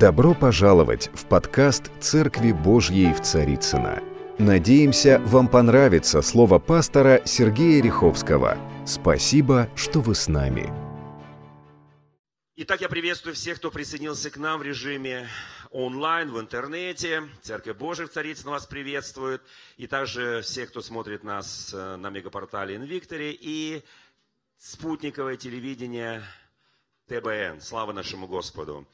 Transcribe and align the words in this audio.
Добро 0.00 0.32
пожаловать 0.32 1.10
в 1.12 1.26
подкаст 1.26 1.90
«Церкви 2.00 2.52
Божьей 2.52 3.12
в 3.12 3.20
Царицына. 3.20 4.02
Надеемся, 4.38 5.18
вам 5.26 5.46
понравится 5.46 6.22
слово 6.22 6.58
пастора 6.58 7.20
Сергея 7.26 7.82
Риховского. 7.82 8.56
Спасибо, 8.86 9.68
что 9.76 10.00
вы 10.00 10.14
с 10.14 10.26
нами. 10.26 10.72
Итак, 12.56 12.80
я 12.80 12.88
приветствую 12.88 13.34
всех, 13.34 13.58
кто 13.58 13.70
присоединился 13.70 14.30
к 14.30 14.38
нам 14.38 14.60
в 14.60 14.62
режиме 14.62 15.28
онлайн, 15.70 16.30
в 16.30 16.40
интернете. 16.40 17.24
Церковь 17.42 17.76
Божия 17.76 18.06
в 18.06 18.10
Царицына 18.10 18.52
вас 18.52 18.64
приветствует. 18.64 19.42
И 19.76 19.86
также 19.86 20.40
всех, 20.40 20.70
кто 20.70 20.80
смотрит 20.80 21.24
нас 21.24 21.74
э, 21.74 21.96
на 21.96 22.08
мегапортале 22.08 22.76
Инвикторе 22.76 23.36
и 23.38 23.82
спутниковое 24.56 25.36
телевидение 25.36 26.22
ТБН. 27.06 27.60
Слава 27.60 27.92
нашему 27.92 28.26
Господу. 28.28 28.86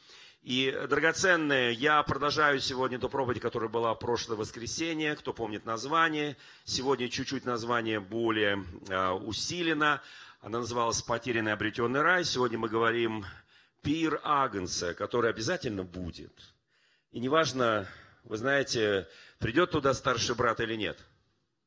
И, 0.46 0.70
драгоценные, 0.88 1.72
я 1.72 2.00
продолжаю 2.04 2.60
сегодня 2.60 3.00
ту 3.00 3.08
проповедь, 3.08 3.40
которая 3.40 3.68
была 3.68 3.92
прошлое 3.96 4.36
воскресенье. 4.36 5.16
Кто 5.16 5.32
помнит 5.32 5.64
название? 5.66 6.36
Сегодня 6.64 7.08
чуть-чуть 7.08 7.44
название 7.44 7.98
более 7.98 8.64
э, 8.88 9.10
усилено. 9.10 10.00
Она 10.40 10.60
называлась 10.60 11.02
«Потерянный 11.02 11.52
обретенный 11.52 12.00
рай». 12.00 12.24
Сегодня 12.24 12.58
мы 12.58 12.68
говорим 12.68 13.26
«Пир 13.82 14.20
Агнца», 14.22 14.94
который 14.94 15.30
обязательно 15.30 15.82
будет. 15.82 16.54
И 17.10 17.18
неважно, 17.18 17.88
вы 18.22 18.36
знаете, 18.36 19.08
придет 19.40 19.72
туда 19.72 19.94
старший 19.94 20.36
брат 20.36 20.60
или 20.60 20.76
нет, 20.76 21.04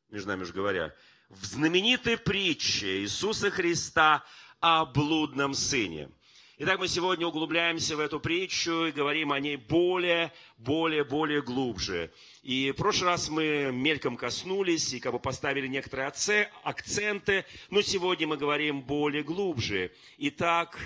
между 0.09 0.29
нами 0.29 0.45
же 0.45 0.53
говоря. 0.53 0.95
В 1.27 1.43
знаменитой 1.43 2.17
притче 2.17 3.01
Иисуса 3.01 3.51
Христа 3.51 4.23
о 4.61 4.85
блудном 4.85 5.53
сыне– 5.53 6.09
Итак, 6.61 6.77
мы 6.77 6.89
сегодня 6.89 7.25
углубляемся 7.25 7.95
в 7.95 8.01
эту 8.01 8.19
притчу 8.19 8.87
и 8.87 8.91
говорим 8.91 9.31
о 9.31 9.39
ней 9.39 9.55
более, 9.55 10.33
более, 10.59 11.03
более 11.03 11.41
глубже. 11.41 12.11
И 12.43 12.71
в 12.71 12.75
прошлый 12.75 13.09
раз 13.09 13.29
мы 13.29 13.71
мельком 13.71 14.17
коснулись 14.17 14.93
и 14.93 14.99
как 14.99 15.13
бы 15.13 15.19
поставили 15.19 15.67
некоторые 15.67 16.11
акценты, 16.63 17.45
но 17.69 17.81
сегодня 17.81 18.27
мы 18.27 18.37
говорим 18.37 18.81
более 18.81 19.23
глубже. 19.23 19.91
Итак, 20.17 20.77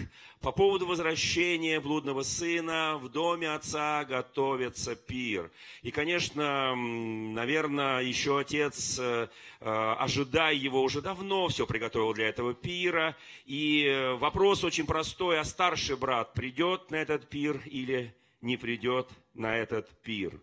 по 0.41 0.51
поводу 0.51 0.85
возвращения 0.85 1.79
блудного 1.79 2.21
сына 2.21 2.97
в 2.97 3.09
доме 3.09 3.49
отца 3.49 4.03
готовится 4.05 4.95
пир. 4.95 5.49
И, 5.81 5.89
конечно, 5.89 6.75
наверное, 6.75 8.01
еще 8.01 8.39
отец, 8.39 8.99
э, 8.99 9.29
э, 9.61 9.95
ожидая 9.99 10.53
его 10.53 10.83
уже 10.83 11.01
давно, 11.01 11.47
все 11.47 11.65
приготовил 11.65 12.13
для 12.13 12.27
этого 12.27 12.53
пира. 12.53 13.15
И 13.45 13.85
э, 13.85 14.13
вопрос 14.15 14.63
очень 14.63 14.85
простой, 14.85 15.39
а 15.39 15.45
старший 15.45 15.95
брат 15.95 16.33
придет 16.33 16.91
на 16.91 16.97
этот 16.97 17.29
пир 17.29 17.61
или 17.65 18.13
не 18.43 18.57
придет 18.57 19.09
на 19.33 19.57
этот 19.57 19.89
пир? 20.01 20.39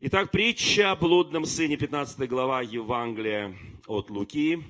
Итак, 0.00 0.30
притча 0.30 0.90
о 0.90 0.96
блудном 0.96 1.46
сыне, 1.46 1.76
15 1.76 2.28
глава 2.28 2.60
Евангелия 2.60 3.56
от 3.86 4.10
Луки. 4.10 4.62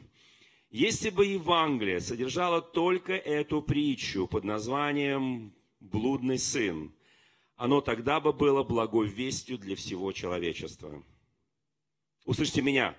Если 0.70 1.10
бы 1.10 1.26
Евангелие 1.26 2.00
содержало 2.00 2.60
только 2.60 3.14
эту 3.14 3.62
притчу 3.62 4.26
под 4.28 4.44
названием 4.44 5.52
«Блудный 5.80 6.38
сын», 6.38 6.92
оно 7.56 7.80
тогда 7.80 8.20
бы 8.20 8.32
было 8.32 8.62
благой 8.62 9.08
вестью 9.08 9.56
для 9.56 9.74
всего 9.74 10.12
человечества. 10.12 11.02
Услышьте 12.26 12.60
меня. 12.60 12.94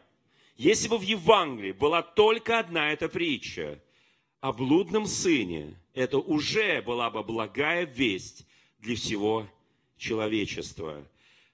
Если 0.55 0.87
бы 0.87 0.97
в 0.97 1.03
Евангелии 1.03 1.71
была 1.71 2.01
только 2.01 2.57
одна 2.57 2.91
эта 2.91 3.07
притча 3.07 3.79
о 4.41 4.51
блудном 4.51 5.05
сыне, 5.05 5.79
это 5.93 6.17
уже 6.17 6.81
была 6.81 7.11
бы 7.11 7.23
благая 7.23 7.85
весть 7.85 8.47
для 8.79 8.95
всего 8.95 9.45
человечества. 9.97 11.05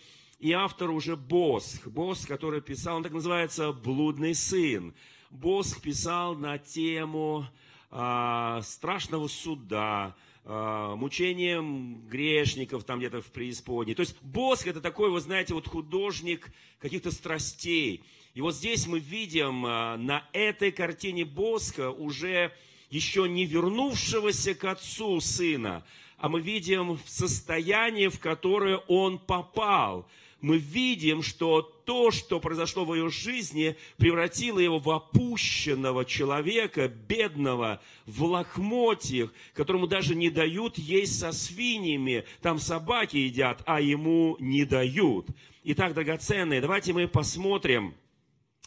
И 0.46 0.52
автор 0.52 0.92
уже 0.92 1.16
Босх. 1.16 1.88
Босх, 1.88 2.28
который 2.28 2.62
писал, 2.62 2.98
он 2.98 3.04
так 3.04 3.14
называется 3.14 3.72
«Блудный 3.72 4.36
сын». 4.36 4.94
Босх 5.32 5.82
писал 5.82 6.36
на 6.36 6.60
тему 6.60 7.48
а, 7.90 8.62
страшного 8.62 9.28
суда, 9.28 10.16
а, 10.44 10.96
мучением 10.98 12.08
грешников 12.08 12.84
там 12.84 13.00
где-то 13.00 13.24
в 13.24 13.32
преисподней. 13.32 13.96
То 13.96 14.02
есть 14.02 14.22
Босх 14.22 14.68
это 14.68 14.82
такой, 14.82 15.10
вы 15.10 15.20
знаете, 15.20 15.56
вот 15.56 15.68
художник 15.68 16.52
каких-то 16.80 17.10
страстей. 17.10 18.04
И 18.36 18.42
вот 18.42 18.54
здесь 18.54 18.86
мы 18.86 19.00
видим 19.00 19.66
а, 19.66 19.98
на 19.98 20.30
этой 20.32 20.72
картине 20.72 21.26
Босха 21.26 21.90
уже 21.90 22.52
еще 22.92 23.28
не 23.28 23.48
вернувшегося 23.48 24.54
к 24.54 24.64
отцу 24.66 25.20
сына, 25.22 25.84
а 26.20 26.30
мы 26.30 26.40
видим 26.40 27.00
состояние, 27.08 28.12
в 28.12 28.20
которое 28.20 28.78
он 28.78 29.18
попал– 29.18 30.08
мы 30.46 30.60
видим, 30.60 31.24
что 31.24 31.64
то, 31.64 32.12
что 32.12 32.40
произошло 32.40 32.86
в 32.86 32.94
ее 32.94 33.10
жизни, 33.10 33.76
превратило 33.98 34.60
его 34.60 34.78
в 34.78 34.92
опущенного 34.92 36.06
человека, 36.06 36.88
бедного, 36.88 37.82
в 38.06 38.24
лохмотьях, 38.24 39.34
которому 39.56 39.88
даже 39.88 40.14
не 40.14 40.30
дают 40.30 40.78
есть 40.78 41.20
со 41.20 41.32
свиньями. 41.32 42.26
Там 42.44 42.60
собаки 42.60 43.18
едят, 43.18 43.64
а 43.66 43.82
ему 43.82 44.38
не 44.40 44.66
дают. 44.66 45.26
Итак, 45.64 45.96
драгоценные, 45.96 46.62
давайте 46.62 46.94
мы 46.94 47.08
посмотрим, 47.08 47.96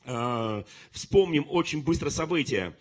э, 0.04 0.64
вспомним 0.90 1.46
очень 1.48 1.84
быстро 1.84 2.10
события 2.10 2.76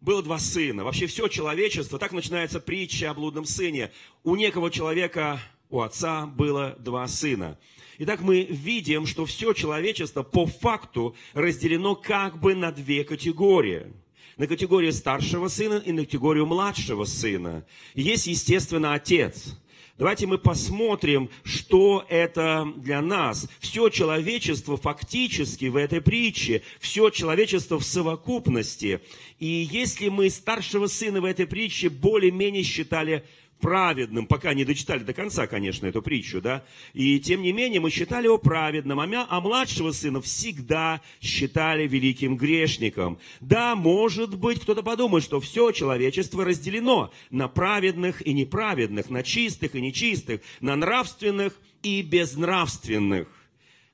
было 0.00 0.22
два 0.22 0.38
сына. 0.38 0.82
Вообще 0.82 1.06
все 1.06 1.28
человечество, 1.28 1.98
так 2.00 2.12
начинается 2.12 2.58
притча 2.58 3.10
о 3.10 3.14
блудном 3.14 3.44
сыне. 3.44 3.92
У 4.24 4.34
некого 4.34 4.70
человека, 4.70 5.38
у 5.68 5.82
отца 5.82 6.26
было 6.26 6.74
два 6.80 7.06
сына. 7.06 7.58
Итак, 8.02 8.22
мы 8.22 8.44
видим, 8.44 9.04
что 9.04 9.26
все 9.26 9.52
человечество 9.52 10.22
по 10.22 10.46
факту 10.46 11.14
разделено 11.34 11.94
как 11.94 12.40
бы 12.40 12.54
на 12.54 12.72
две 12.72 13.04
категории. 13.04 13.92
На 14.38 14.46
категорию 14.46 14.94
старшего 14.94 15.48
сына 15.48 15.82
и 15.84 15.92
на 15.92 16.06
категорию 16.06 16.46
младшего 16.46 17.04
сына. 17.04 17.66
есть, 17.94 18.26
естественно, 18.26 18.94
отец. 18.94 19.54
Давайте 19.98 20.26
мы 20.26 20.38
посмотрим, 20.38 21.28
что 21.44 22.06
это 22.08 22.72
для 22.78 23.02
нас. 23.02 23.46
Все 23.58 23.90
человечество 23.90 24.78
фактически 24.78 25.66
в 25.66 25.76
этой 25.76 26.00
притче, 26.00 26.62
все 26.78 27.10
человечество 27.10 27.78
в 27.78 27.84
совокупности. 27.84 29.02
И 29.38 29.68
если 29.70 30.08
мы 30.08 30.30
старшего 30.30 30.86
сына 30.86 31.20
в 31.20 31.26
этой 31.26 31.46
притче 31.46 31.90
более-менее 31.90 32.62
считали 32.62 33.26
праведным, 33.60 34.26
пока 34.26 34.54
не 34.54 34.64
дочитали 34.64 35.04
до 35.04 35.12
конца, 35.12 35.46
конечно, 35.46 35.86
эту 35.86 36.02
притчу, 36.02 36.40
да, 36.40 36.64
и 36.94 37.20
тем 37.20 37.42
не 37.42 37.52
менее 37.52 37.80
мы 37.80 37.90
считали 37.90 38.24
его 38.24 38.38
праведным, 38.38 38.98
а, 38.98 39.06
мя, 39.06 39.26
а 39.28 39.40
младшего 39.40 39.92
сына 39.92 40.20
всегда 40.20 41.00
считали 41.20 41.86
великим 41.86 42.36
грешником. 42.36 43.18
Да, 43.40 43.76
может 43.76 44.36
быть, 44.36 44.60
кто-то 44.60 44.82
подумает, 44.82 45.22
что 45.22 45.40
все 45.40 45.70
человечество 45.72 46.44
разделено 46.44 47.12
на 47.30 47.48
праведных 47.48 48.26
и 48.26 48.32
неправедных, 48.32 49.10
на 49.10 49.22
чистых 49.22 49.74
и 49.74 49.80
нечистых, 49.80 50.40
на 50.60 50.74
нравственных 50.76 51.58
и 51.82 52.02
безнравственных. 52.02 53.28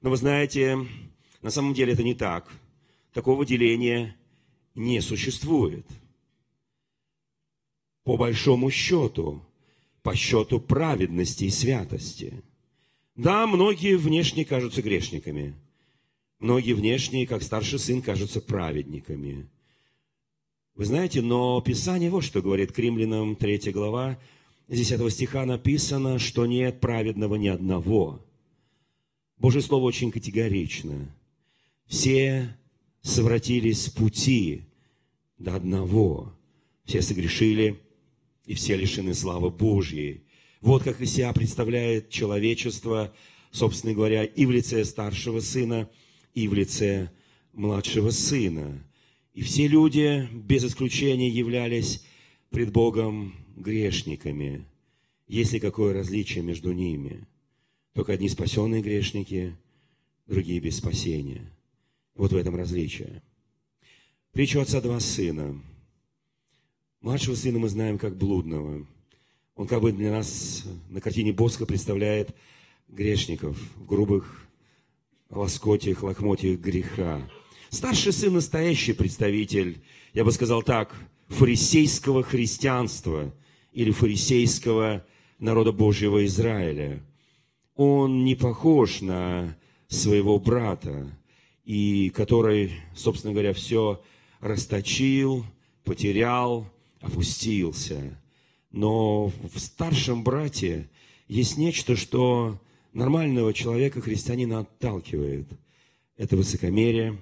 Но 0.00 0.10
вы 0.10 0.16
знаете, 0.16 0.79
на 1.43 1.50
самом 1.50 1.75
деле 1.75 1.93
это 1.93 2.02
не 2.02 2.14
так. 2.14 2.49
Такого 3.12 3.44
деления 3.44 4.17
не 4.75 5.00
существует. 5.00 5.87
По 8.05 8.17
большому 8.17 8.70
счету, 8.70 9.43
по 10.06 10.14
счету 10.14 10.61
праведности 10.61 11.44
и 11.44 11.50
святости. 11.50 12.44
Да, 13.17 13.44
многие 13.49 13.97
внешне 13.97 14.44
кажутся 14.44 14.81
грешниками. 14.81 15.56
Многие 16.38 16.75
внешне, 16.75 17.26
как 17.26 17.43
старший 17.43 17.81
сын, 17.81 18.00
кажутся 18.03 18.41
праведниками. 18.41 19.49
Вы 20.76 20.85
знаете, 20.85 21.23
но 21.23 21.61
Писание 21.61 22.08
вот 22.08 22.23
что 22.23 22.41
говорит 22.41 22.70
к 22.70 22.79
римлянам 22.79 23.35
3 23.35 23.73
глава, 23.73 24.17
10 24.69 25.12
стиха 25.12 25.44
написано, 25.44 26.20
что 26.20 26.47
нет 26.47 26.79
праведного 26.79 27.35
ни 27.35 27.49
одного. 27.49 28.25
Божье 29.38 29.61
Слово 29.61 29.87
очень 29.87 30.12
категорично. 30.12 31.12
Все 31.87 32.56
совратились 33.03 33.87
с 33.87 33.91
пути 33.91 34.67
до 35.37 35.56
одного. 35.56 36.32
Все 36.85 37.03
согрешили 37.03 37.81
и 38.46 38.54
все 38.54 38.76
лишены 38.76 39.14
славы 39.14 39.50
Божьей. 39.50 40.25
Вот 40.60 40.82
как 40.82 41.00
из 41.00 41.12
себя 41.12 41.32
представляет 41.32 42.08
человечество 42.08 43.14
собственно 43.56 43.94
говоря, 43.94 44.25
и 44.25 44.44
в 44.44 44.50
лице 44.50 44.84
старшего 44.84 45.40
сына, 45.40 45.88
и 46.34 46.46
в 46.46 46.54
лице 46.54 47.10
младшего 47.52 48.10
сына. 48.10 48.84
И 49.32 49.43
все 49.43 49.66
люди, 49.66 50.28
без 50.32 50.64
исключения, 50.64 51.28
являлись 51.28 52.04
пред 52.50 52.70
Богом 52.70 53.34
грешниками. 53.56 54.66
Есть 55.26 55.52
ли 55.52 55.60
какое 55.60 55.94
различие 55.94 56.44
между 56.44 56.72
ними? 56.72 57.26
Только 57.94 58.12
одни 58.12 58.28
спасенные 58.28 58.82
грешники, 58.82 59.56
другие 60.26 60.60
без 60.60 60.76
спасения. 60.76 61.50
Вот 62.14 62.32
в 62.32 62.37
этом 62.37 62.56
различие. 62.56 63.22
Притчу 64.32 64.60
отца 64.60 64.81
два 64.81 65.00
сына. 65.00 65.60
Младшего 67.06 67.37
сына 67.37 67.61
мы 67.61 67.69
знаем 67.69 67.99
как 67.99 68.17
блудного. 68.17 68.85
Он 69.55 69.69
как 69.69 69.81
бы 69.81 69.93
для 69.93 70.11
нас 70.11 70.64
на 70.88 71.00
картине 71.00 71.32
Боска 71.32 71.64
представляет 71.64 72.35
грешников 72.88 73.56
в 73.76 73.87
грубых 73.87 74.49
лоскотиях, 75.31 76.03
лохмотьях 76.03 76.58
греха. 76.58 77.23
Старший 77.70 78.12
сын– 78.12 78.32
настоящий 78.35 78.93
представитель, 78.93 79.85
я 80.14 80.25
бы 80.25 80.32
сказал 80.32 80.64
так, 80.64 80.97
фарисейского 81.29 82.25
христианства 82.25 83.32
или 83.73 83.93
фарисейского 83.93 85.06
народа 85.38 85.70
Божьего 85.70 86.26
Израиля. 86.26 87.05
Он 87.76 88.25
не 88.25 88.35
похож 88.35 89.00
на 89.00 89.56
своего 89.87 90.41
брата, 90.41 91.17
и 91.64 92.11
который, 92.11 92.73
собственно 92.97 93.32
говоря, 93.32 93.53
все 93.53 94.03
расточил, 94.41 95.47
потерял, 95.85 96.67
опустился. 97.00 98.19
Но 98.70 99.28
в 99.28 99.58
старшем 99.58 100.22
брате 100.25 100.88
есть 101.28 101.56
нечто, 101.56 101.96
что 101.96 102.60
нормального 102.93 103.52
человека, 103.52 104.00
христианина, 104.00 104.60
отталкивает. 104.60 105.46
Это 106.16 106.37
высокомерие, 106.37 107.19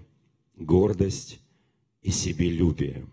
гордость 0.56 1.40
и 2.02 2.10
себелюбие. 2.10 3.06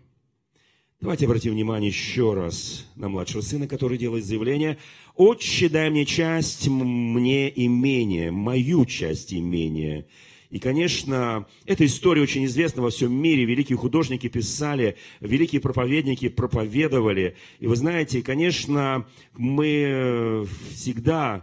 Давайте 1.00 1.24
обратим 1.26 1.54
внимание 1.54 1.88
еще 1.88 2.32
раз 2.32 2.86
на 2.94 3.08
младшего 3.08 3.40
сына, 3.40 3.66
который 3.66 3.98
делает 3.98 4.24
заявление. 4.24 4.78
«Отче, 5.16 5.68
дай 5.68 5.90
мне 5.90 6.06
часть 6.06 6.68
мне 6.68 7.52
имения, 7.66 8.30
мою 8.30 8.86
часть 8.86 9.34
имения». 9.34 10.06
И, 10.52 10.58
конечно, 10.58 11.46
эта 11.64 11.86
история 11.86 12.20
очень 12.20 12.44
известна 12.44 12.82
во 12.82 12.90
всем 12.90 13.10
мире. 13.10 13.46
Великие 13.46 13.78
художники 13.78 14.28
писали, 14.28 14.98
великие 15.20 15.62
проповедники 15.62 16.28
проповедовали. 16.28 17.36
И 17.58 17.66
вы 17.66 17.74
знаете, 17.74 18.22
конечно, 18.22 19.06
мы 19.34 20.46
всегда 20.74 21.42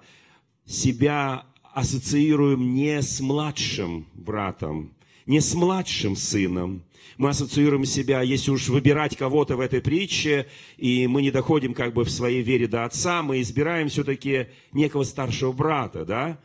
себя 0.67 1.47
ассоциируем 1.73 2.75
не 2.75 3.01
с 3.01 3.19
младшим 3.19 4.05
братом, 4.13 4.93
не 5.25 5.41
с 5.41 5.55
младшим 5.55 6.15
сыном. 6.15 6.83
Мы 7.17 7.29
ассоциируем 7.29 7.85
себя, 7.85 8.21
если 8.21 8.51
уж 8.51 8.69
выбирать 8.69 9.17
кого-то 9.17 9.57
в 9.57 9.59
этой 9.59 9.81
притче, 9.81 10.45
и 10.77 11.07
мы 11.07 11.23
не 11.23 11.31
доходим 11.31 11.73
как 11.73 11.95
бы 11.95 12.03
в 12.03 12.11
своей 12.11 12.43
вере 12.43 12.67
до 12.67 12.85
отца, 12.85 13.23
мы 13.23 13.41
избираем 13.41 13.89
все-таки 13.89 14.49
некого 14.71 15.03
старшего 15.03 15.51
брата, 15.51 16.05
да? 16.05 16.39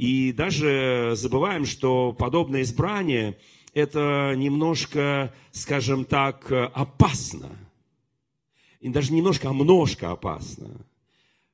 И 0.00 0.32
даже 0.32 1.12
забываем, 1.14 1.66
что 1.66 2.14
подобное 2.18 2.62
избрание– 2.62 3.36
это 3.74 4.32
немножко, 4.34 5.34
скажем 5.52 6.06
так, 6.06 6.50
опасно. 6.50 7.50
И 8.80 8.88
даже 8.88 9.12
немножко, 9.12 9.50
а 9.50 9.52
множко 9.52 10.10
опасно. 10.10 10.70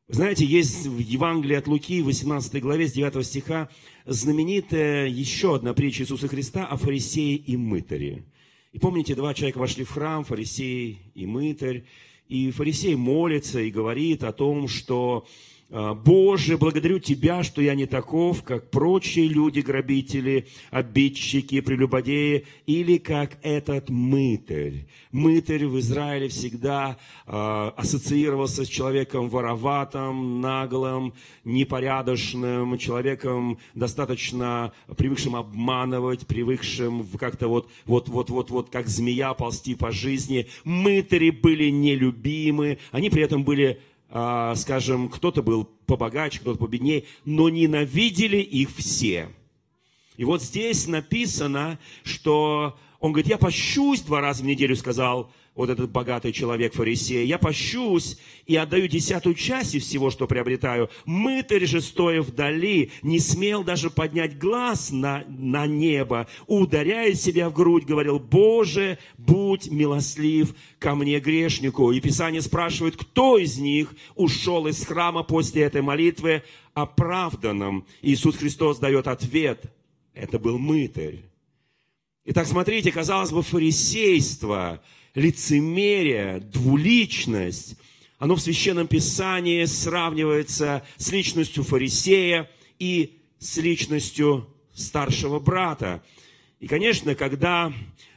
Вы 0.07 0.15
знаете, 0.15 0.45
есть 0.45 0.87
в 0.87 0.97
Евангелии 0.97 1.57
от 1.57 1.67
Луки, 1.67 2.01
18 2.03 2.63
главе, 2.63 2.87
с 2.87 2.93
9 2.93 3.27
стиха, 3.27 3.69
знаменитая 4.05 5.09
еще 5.09 5.57
одна 5.57 5.75
притча 5.75 6.05
Иисуса 6.05 6.29
Христа 6.29 6.69
о 6.69 6.77
фарисее 6.77 7.35
и 7.35 7.57
мытаре. 7.57 8.23
И 8.71 8.79
помните, 8.79 9.17
два 9.17 9.35
человека 9.35 9.59
вошли 9.59 9.83
в 9.83 9.91
храм, 9.91 10.23
фарисей 10.23 11.01
и 11.17 11.27
мытарь, 11.27 11.83
и 12.29 12.53
фарисей 12.53 12.95
молится 12.95 13.59
и 13.59 13.73
говорит 13.73 14.23
о 14.23 14.33
том, 14.33 14.69
что 14.69 15.27
Боже, 15.69 16.59
благодарю 16.59 17.01
Тебя, 17.01 17.43
что 17.43 17.61
я 17.61 17.75
не 17.75 17.87
таков, 17.87 18.45
как 18.45 18.71
прочие 18.71 19.27
люди, 19.27 19.61
грабители, 19.61 20.47
обидчики, 20.71 21.61
прелюбодеи, 21.61 22.47
или 22.67 22.99
как 22.99 23.39
этот 23.43 23.91
мытарь. 23.91 24.87
Мытарь 25.11 25.67
в 25.67 25.79
Израиле 25.81 26.29
всегда 26.29 26.99
э, 27.27 27.33
ассоциировался 27.77 28.65
с 28.65 28.69
человеком 28.69 29.29
вороватым, 29.29 30.41
наглым, 30.41 31.15
непорядочным, 31.45 32.79
человеком 32.79 33.59
достаточно 33.75 34.73
привыкшим 34.97 35.35
обманывать, 35.35 36.29
привыкшим 36.29 37.09
как-то 37.19 37.49
вот, 37.49 37.69
вот, 37.87 38.09
вот, 38.09 38.31
вот, 38.31 38.51
вот, 38.51 38.71
как 38.71 38.87
змея 38.87 39.35
ползти 39.35 39.75
по 39.75 39.91
жизни. 39.91 40.47
Мытари 40.63 41.31
были 41.31 41.71
нелюбимы, 41.71 42.79
они 42.93 43.11
при 43.11 43.23
этом 43.23 43.43
были 43.43 43.81
а, 43.81 43.96
скажем, 44.09 45.09
кто-то 45.09 45.43
был 45.43 45.65
побогаче, 45.65 46.41
кто-то 46.41 46.59
победнее, 46.59 47.05
но 47.25 47.49
ненавидели 47.49 48.39
их 48.39 48.71
все. 48.77 49.29
И 50.17 50.25
вот 50.25 50.43
здесь 50.43 50.87
написано, 50.87 51.79
что 52.05 52.79
он 53.01 53.13
говорит, 53.13 53.31
я 53.31 53.39
пощусь 53.39 54.01
два 54.01 54.21
раза 54.21 54.43
в 54.43 54.47
неделю, 54.47 54.77
сказал 54.77 55.31
вот 55.57 55.71
этот 55.71 55.91
богатый 55.91 56.33
человек 56.33 56.75
фарисей, 56.75 57.27
я 57.27 57.39
пощусь 57.39 58.19
и 58.45 58.55
отдаю 58.57 58.87
десятую 58.89 59.35
часть 59.35 59.75
из 59.75 59.85
всего, 59.85 60.11
что 60.11 60.27
приобретаю. 60.27 60.91
Мытарь 61.07 61.65
же, 61.65 61.81
стоя 61.81 62.21
вдали, 62.21 62.93
не 63.03 63.19
смел 63.19 63.65
даже 63.65 63.89
поднять 63.89 64.39
глаз 64.39 64.91
на, 64.91 65.25
на 65.27 65.67
небо, 65.67 66.29
ударяя 66.47 67.15
себя 67.15 67.49
в 67.49 67.55
грудь, 67.55 67.87
говорил, 67.87 68.19
Боже, 68.19 68.99
будь 69.17 69.71
милослив 69.71 70.55
ко 70.79 70.95
мне 70.95 71.19
грешнику. 71.21 71.91
И 71.91 72.01
Писание 72.01 72.43
спрашивает, 72.43 72.97
кто 72.97 73.39
из 73.39 73.57
них 73.57 73.95
ушел 74.15 74.67
из 74.67 74.85
храма 74.85 75.23
после 75.23 75.63
этой 75.63 75.81
молитвы 75.81 76.43
оправданным. 76.75 77.87
Иисус 78.03 78.37
Христос 78.37 78.79
дает 78.79 79.09
ответ, 79.09 79.73
это 80.13 80.39
был 80.39 80.59
мытарь. 80.59 81.21
Итак, 82.27 82.47
смотрите, 82.47 82.93
казалось 82.93 83.31
бы, 83.31 83.43
фарисейство– 83.43 84.83
лицемерие, 85.17 86.41
двуличность, 86.41 87.77
оно 88.19 88.37
в 88.37 88.41
Священном 88.41 88.87
Писании 88.87 89.65
сравнивается 89.65 90.85
с 90.99 91.11
личностью 91.11 91.65
фарисея 91.65 92.49
и 92.79 93.19
с 93.39 93.57
личностью 93.57 94.49
старшего 94.75 95.41
брата. 95.41 96.03
И, 96.61 96.67
конечно, 96.67 97.15
когда 97.15 97.73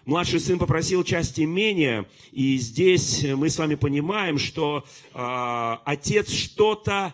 младший 0.06 0.40
сын 0.40 0.60
попросил 0.60 1.04
часть 1.04 1.40
имения, 1.40 2.06
и 2.32 2.58
здесь 2.58 3.24
мы 3.24 3.50
с 3.50 3.58
вами 3.58 3.76
понимаем, 3.76 4.38
что 4.38 4.86
э, 5.14 5.78
отец 5.86 6.32
что-то 6.32 7.14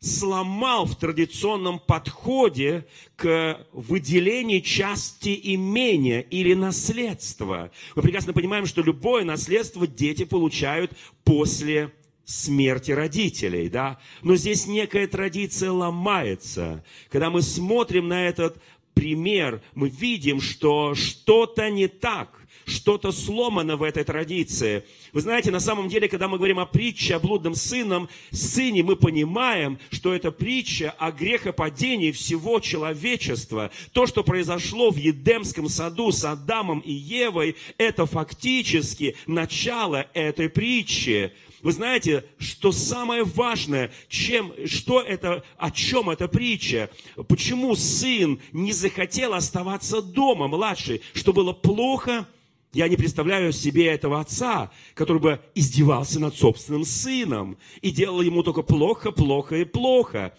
сломал 0.00 0.86
в 0.86 0.96
традиционном 0.96 1.78
подходе 1.78 2.86
к 3.16 3.66
выделению 3.72 4.62
части 4.62 5.38
имения 5.54 6.20
или 6.20 6.54
наследства. 6.54 7.70
Мы 7.94 8.02
прекрасно 8.02 8.32
понимаем, 8.32 8.64
что 8.64 8.82
любое 8.82 9.24
наследство 9.24 9.86
дети 9.86 10.24
получают 10.24 10.92
после 11.22 11.92
смерти 12.24 12.92
родителей, 12.92 13.68
да? 13.68 13.98
Но 14.22 14.36
здесь 14.36 14.66
некая 14.66 15.06
традиция 15.06 15.70
ломается. 15.70 16.82
Когда 17.10 17.28
мы 17.28 17.42
смотрим 17.42 18.08
на 18.08 18.26
этот 18.26 18.56
пример, 18.94 19.62
мы 19.74 19.90
видим, 19.90 20.40
что 20.40 20.94
что-то 20.94 21.68
не 21.70 21.88
так 21.88 22.39
что-то 22.70 23.12
сломано 23.12 23.76
в 23.76 23.82
этой 23.82 24.04
традиции. 24.04 24.84
Вы 25.12 25.20
знаете, 25.20 25.50
на 25.50 25.60
самом 25.60 25.88
деле, 25.88 26.08
когда 26.08 26.28
мы 26.28 26.38
говорим 26.38 26.58
о 26.58 26.66
притче 26.66 27.16
о 27.16 27.18
блудном 27.18 27.54
сыном, 27.54 28.08
сыне, 28.30 28.82
мы 28.82 28.96
понимаем, 28.96 29.78
что 29.90 30.14
это 30.14 30.30
притча 30.30 30.94
о 30.98 31.10
грехопадении 31.10 32.12
всего 32.12 32.60
человечества. 32.60 33.70
То, 33.92 34.06
что 34.06 34.24
произошло 34.24 34.90
в 34.90 34.96
Едемском 34.96 35.68
саду 35.68 36.12
с 36.12 36.24
Адамом 36.24 36.80
и 36.80 36.92
Евой, 36.92 37.56
это 37.76 38.06
фактически 38.06 39.16
начало 39.26 40.06
этой 40.14 40.48
притчи. 40.48 41.32
Вы 41.62 41.72
знаете, 41.72 42.24
что 42.38 42.72
самое 42.72 43.24
важное, 43.24 43.92
чем, 44.08 44.52
что 44.66 45.00
это, 45.00 45.44
о 45.58 45.70
чем 45.70 46.08
эта 46.08 46.26
притча? 46.26 46.90
Почему 47.28 47.76
сын 47.76 48.40
не 48.52 48.72
захотел 48.72 49.34
оставаться 49.34 50.00
дома, 50.00 50.48
младший, 50.48 51.02
что 51.12 51.32
было 51.32 51.52
плохо, 51.52 52.26
я 52.72 52.88
не 52.88 52.96
представляю 52.96 53.52
себе 53.52 53.86
этого 53.86 54.20
отца, 54.20 54.70
который 54.94 55.20
бы 55.20 55.40
издевался 55.54 56.20
над 56.20 56.36
собственным 56.36 56.84
сыном 56.84 57.58
и 57.80 57.90
делал 57.90 58.22
ему 58.22 58.42
только 58.42 58.62
плохо, 58.62 59.10
плохо 59.10 59.56
и 59.56 59.64
плохо. 59.64 60.32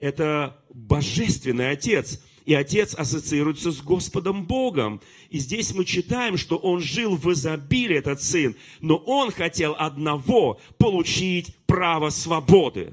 Это 0.00 0.56
божественный 0.72 1.70
отец. 1.70 2.20
И 2.44 2.54
отец 2.54 2.94
ассоциируется 2.94 3.70
с 3.70 3.80
Господом 3.80 4.46
Богом. 4.46 5.00
И 5.28 5.38
здесь 5.38 5.72
мы 5.72 5.84
читаем, 5.84 6.36
что 6.36 6.56
он 6.56 6.80
жил 6.80 7.16
в 7.16 7.30
изобилии, 7.32 7.96
этот 7.96 8.22
сын, 8.22 8.56
но 8.80 8.96
он 8.96 9.30
хотел 9.30 9.76
одного– 9.78 10.58
получить 10.78 11.54
право 11.66 12.10
свободы. 12.10 12.92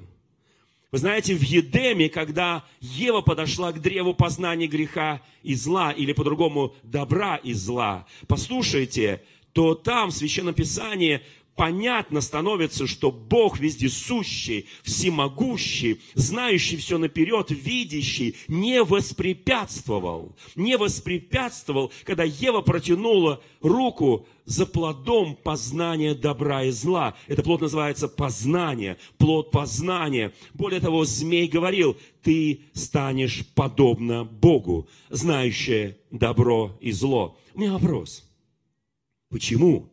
Вы 0.98 1.02
знаете, 1.02 1.36
в 1.36 1.44
Едеме, 1.44 2.10
когда 2.10 2.64
Ева 2.82 3.22
подошла 3.22 3.72
к 3.72 3.80
древу 3.80 4.16
познания 4.16 4.66
греха 4.66 5.22
и 5.44 5.54
зла, 5.54 5.92
или 5.92 6.12
по-другому 6.12 6.74
добра 6.82 7.36
и 7.36 7.54
зла, 7.54 8.08
послушайте, 8.28 9.22
то 9.54 9.76
там 9.76 10.10
в 10.10 10.16
Священном 10.16 10.56
Писании 10.56 11.22
понятно 11.58 12.22
становится, 12.22 12.88
что 12.88 13.12
Бог 13.12 13.60
вездесущий, 13.60 14.68
всемогущий, 14.84 16.00
знающий 16.14 16.78
все 16.78 17.00
наперед, 17.00 17.48
видящий, 17.50 18.38
не 18.48 18.84
воспрепятствовал, 18.84 20.36
не 20.56 20.78
воспрепятствовал, 20.78 21.92
когда 22.06 22.24
Ева 22.24 22.62
протянула 22.62 23.42
руку 23.60 24.28
за 24.46 24.68
плодом 24.68 25.36
познания 25.36 26.14
добра 26.14 26.64
и 26.64 26.70
зла. 26.70 27.16
Это 27.26 27.42
плод 27.42 27.62
называется 27.62 28.08
познание, 28.08 28.98
плод 29.18 29.50
познания. 29.50 30.34
Более 30.54 30.80
того, 30.80 31.06
змей 31.06 31.48
говорил, 31.48 31.98
ты 32.22 32.62
станешь 32.74 33.46
подобно 33.56 34.24
Богу, 34.24 34.88
знающее 35.10 35.98
добро 36.12 36.78
и 36.80 36.92
зло. 36.92 37.36
У 37.56 37.60
меня 37.60 37.74
вопрос. 37.74 38.24
Почему 39.30 39.90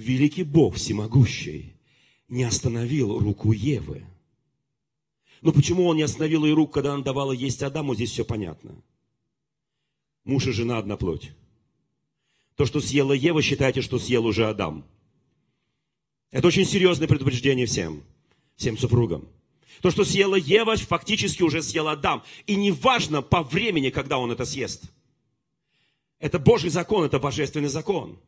великий 0.00 0.44
Бог 0.44 0.76
всемогущий 0.76 1.74
не 2.28 2.44
остановил 2.44 3.18
руку 3.18 3.52
Евы. 3.52 4.04
Но 5.42 5.52
почему 5.52 5.86
он 5.86 5.96
не 5.96 6.02
остановил 6.02 6.44
ее 6.44 6.54
руку, 6.54 6.72
когда 6.72 6.94
она 6.94 7.02
давала 7.02 7.32
есть 7.32 7.62
Адаму, 7.62 7.94
здесь 7.94 8.10
все 8.10 8.24
понятно. 8.24 8.74
Муж 10.24 10.46
и 10.46 10.52
жена 10.52 10.78
одна 10.78 10.96
плоть. 10.96 11.32
То, 12.56 12.66
что 12.66 12.80
съела 12.80 13.12
Ева, 13.12 13.40
считайте, 13.42 13.80
что 13.80 13.98
съел 13.98 14.26
уже 14.26 14.46
Адам. 14.46 14.84
Это 16.30 16.46
очень 16.46 16.66
серьезное 16.66 17.08
предупреждение 17.08 17.66
всем, 17.66 18.02
всем 18.56 18.76
супругам. 18.76 19.26
То, 19.80 19.90
что 19.90 20.04
съела 20.04 20.36
Ева, 20.36 20.76
фактически 20.76 21.42
уже 21.42 21.62
съел 21.62 21.88
Адам. 21.88 22.22
И 22.46 22.54
неважно 22.54 23.22
по 23.22 23.42
времени, 23.42 23.88
когда 23.90 24.18
он 24.18 24.30
это 24.30 24.44
съест. 24.44 24.84
Это 26.18 26.38
Божий 26.38 26.68
закон, 26.68 27.04
это 27.06 27.18
божественный 27.18 27.68
закон. 27.68 28.18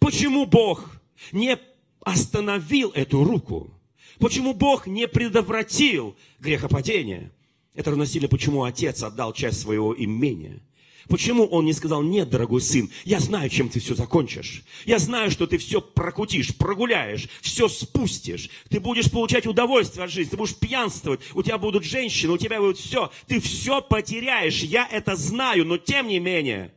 Почему 0.00 0.44
Бог 0.44 1.00
не 1.32 1.58
остановил 2.00 2.90
эту 2.90 3.24
руку? 3.24 3.70
Почему 4.18 4.54
Бог 4.54 4.86
не 4.86 5.06
предотвратил 5.06 6.16
грехопадение? 6.40 7.32
Это 7.74 7.90
равносильно, 7.90 8.28
почему 8.28 8.64
отец 8.64 9.02
отдал 9.02 9.32
часть 9.32 9.60
своего 9.60 9.94
имения. 9.96 10.60
Почему 11.08 11.46
он 11.46 11.64
не 11.64 11.72
сказал, 11.72 12.02
нет, 12.02 12.28
дорогой 12.28 12.60
сын, 12.60 12.90
я 13.04 13.18
знаю, 13.18 13.48
чем 13.48 13.70
ты 13.70 13.80
все 13.80 13.94
закончишь. 13.94 14.62
Я 14.84 14.98
знаю, 14.98 15.30
что 15.30 15.46
ты 15.46 15.56
все 15.56 15.80
прокутишь, 15.80 16.54
прогуляешь, 16.54 17.28
все 17.40 17.68
спустишь. 17.68 18.50
Ты 18.68 18.78
будешь 18.78 19.10
получать 19.10 19.46
удовольствие 19.46 20.04
от 20.04 20.10
жизни, 20.10 20.32
ты 20.32 20.36
будешь 20.36 20.56
пьянствовать, 20.56 21.20
у 21.34 21.42
тебя 21.42 21.56
будут 21.56 21.84
женщины, 21.84 22.32
у 22.32 22.38
тебя 22.38 22.60
будет 22.60 22.76
все. 22.76 23.10
Ты 23.26 23.40
все 23.40 23.80
потеряешь, 23.80 24.62
я 24.62 24.86
это 24.86 25.16
знаю, 25.16 25.64
но 25.64 25.78
тем 25.78 26.08
не 26.08 26.18
менее, 26.18 26.74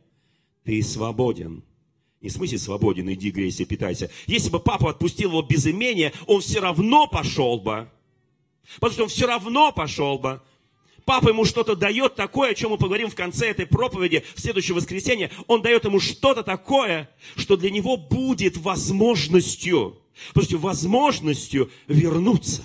ты 0.64 0.82
свободен. 0.82 1.62
Не 2.22 2.28
в 2.28 2.32
смысле 2.32 2.58
свободен, 2.58 3.12
иди 3.12 3.32
грейся, 3.32 3.64
питайся. 3.64 4.08
Если 4.26 4.48
бы 4.48 4.60
папа 4.60 4.90
отпустил 4.90 5.30
его 5.30 5.42
без 5.42 5.66
имения, 5.66 6.12
он 6.28 6.40
все 6.40 6.60
равно 6.60 7.08
пошел 7.08 7.58
бы. 7.58 7.90
Потому 8.76 8.92
что 8.92 9.02
он 9.02 9.08
все 9.08 9.26
равно 9.26 9.72
пошел 9.72 10.18
бы. 10.18 10.40
Папа 11.04 11.30
ему 11.30 11.44
что-то 11.44 11.74
дает 11.74 12.14
такое, 12.14 12.52
о 12.52 12.54
чем 12.54 12.70
мы 12.70 12.78
поговорим 12.78 13.10
в 13.10 13.16
конце 13.16 13.50
этой 13.50 13.66
проповеди, 13.66 14.24
в 14.36 14.40
следующее 14.40 14.76
воскресенье. 14.76 15.32
Он 15.48 15.62
дает 15.62 15.84
ему 15.84 15.98
что-то 15.98 16.44
такое, 16.44 17.10
что 17.34 17.56
для 17.56 17.72
него 17.72 17.96
будет 17.96 18.56
возможностью, 18.56 20.00
что 20.40 20.58
возможностью 20.58 21.72
вернуться. 21.88 22.62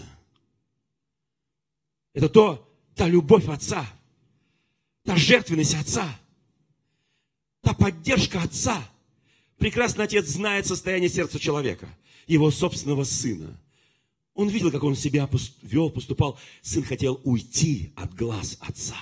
Это 2.13 2.29
то, 2.29 2.69
та 2.95 3.07
любовь 3.07 3.47
отца, 3.47 3.91
та 5.03 5.15
жертвенность 5.15 5.73
отца, 5.73 6.07
та 7.63 7.73
поддержка 7.73 8.43
отца– 8.43 8.87
Прекрасный 9.57 10.05
отец 10.05 10.27
знает 10.27 10.67
состояние 10.67 11.09
сердца 11.09 11.39
человека, 11.39 11.89
его 12.27 12.51
собственного 12.51 13.03
сына. 13.03 13.59
Он 14.35 14.49
видел, 14.49 14.71
как 14.71 14.83
он 14.83 14.95
себя 14.95 15.27
вел, 15.63 15.89
поступал. 15.89 16.37
Сын 16.61 16.83
хотел 16.83 17.19
уйти 17.23 17.91
от 17.95 18.13
глаз 18.13 18.57
отца. 18.59 18.97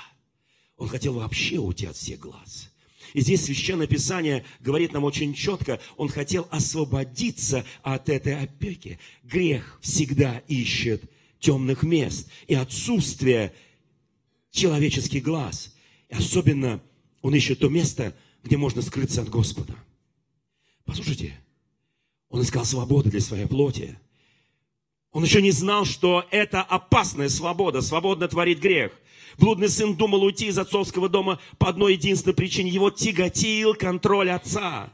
Он 0.78 0.88
хотел 0.88 1.14
вообще 1.14 1.58
уйти 1.58 1.86
от 1.86 1.98
всех 1.98 2.20
глаз. 2.20 2.72
И 3.14 3.22
здесь 3.22 3.44
Священное 3.44 3.88
Писание 3.88 4.46
говорит 4.62 4.94
нам 4.94 5.04
очень 5.04 5.34
четко, 5.34 5.80
он 5.98 6.10
хотел 6.10 6.48
освободиться 6.52 7.66
от 7.82 8.10
этой 8.10 8.38
опеки. 8.38 9.00
Грех 9.24 9.78
всегда 9.82 10.40
ищет 10.48 11.04
темных 11.40 11.84
мест 11.84 12.28
и 12.48 12.56
отсутствие 12.56 13.54
человеческих 14.52 15.24
глаз. 15.24 15.76
И 16.10 16.16
особенно 16.16 16.82
он 17.22 17.36
ищет 17.36 17.60
то 17.60 17.70
место, 17.70 18.16
где 18.44 18.58
можно 18.58 18.82
скрыться 18.82 19.22
от 19.22 19.30
Господа. 19.30 19.76
Послушайте, 20.86 21.34
он 22.30 22.42
искал 22.42 22.65
свободы 22.65 23.10
для 23.10 23.20
своей 23.20 23.48
плоти. 23.48 23.98
Он 25.12 25.24
еще 25.24 25.42
не 25.42 25.51
знал, 25.51 25.86
что 25.86 26.25
это 26.30 26.62
опасная 26.62 27.30
свобода, 27.30 27.82
свободно 27.82 28.27
творит 28.27 28.60
грех. 28.60 28.92
Блудный 29.38 29.70
сын 29.70 29.96
думал 29.96 30.24
уйти 30.24 30.48
из 30.48 30.58
отцовского 30.58 31.10
дома 31.10 31.39
по 31.58 31.70
одной 31.70 31.94
единственной 31.94 32.34
причине. 32.34 32.70
Его 32.70 32.89
тяготил 32.89 33.74
контроль 33.74 34.30
отца. 34.30 34.94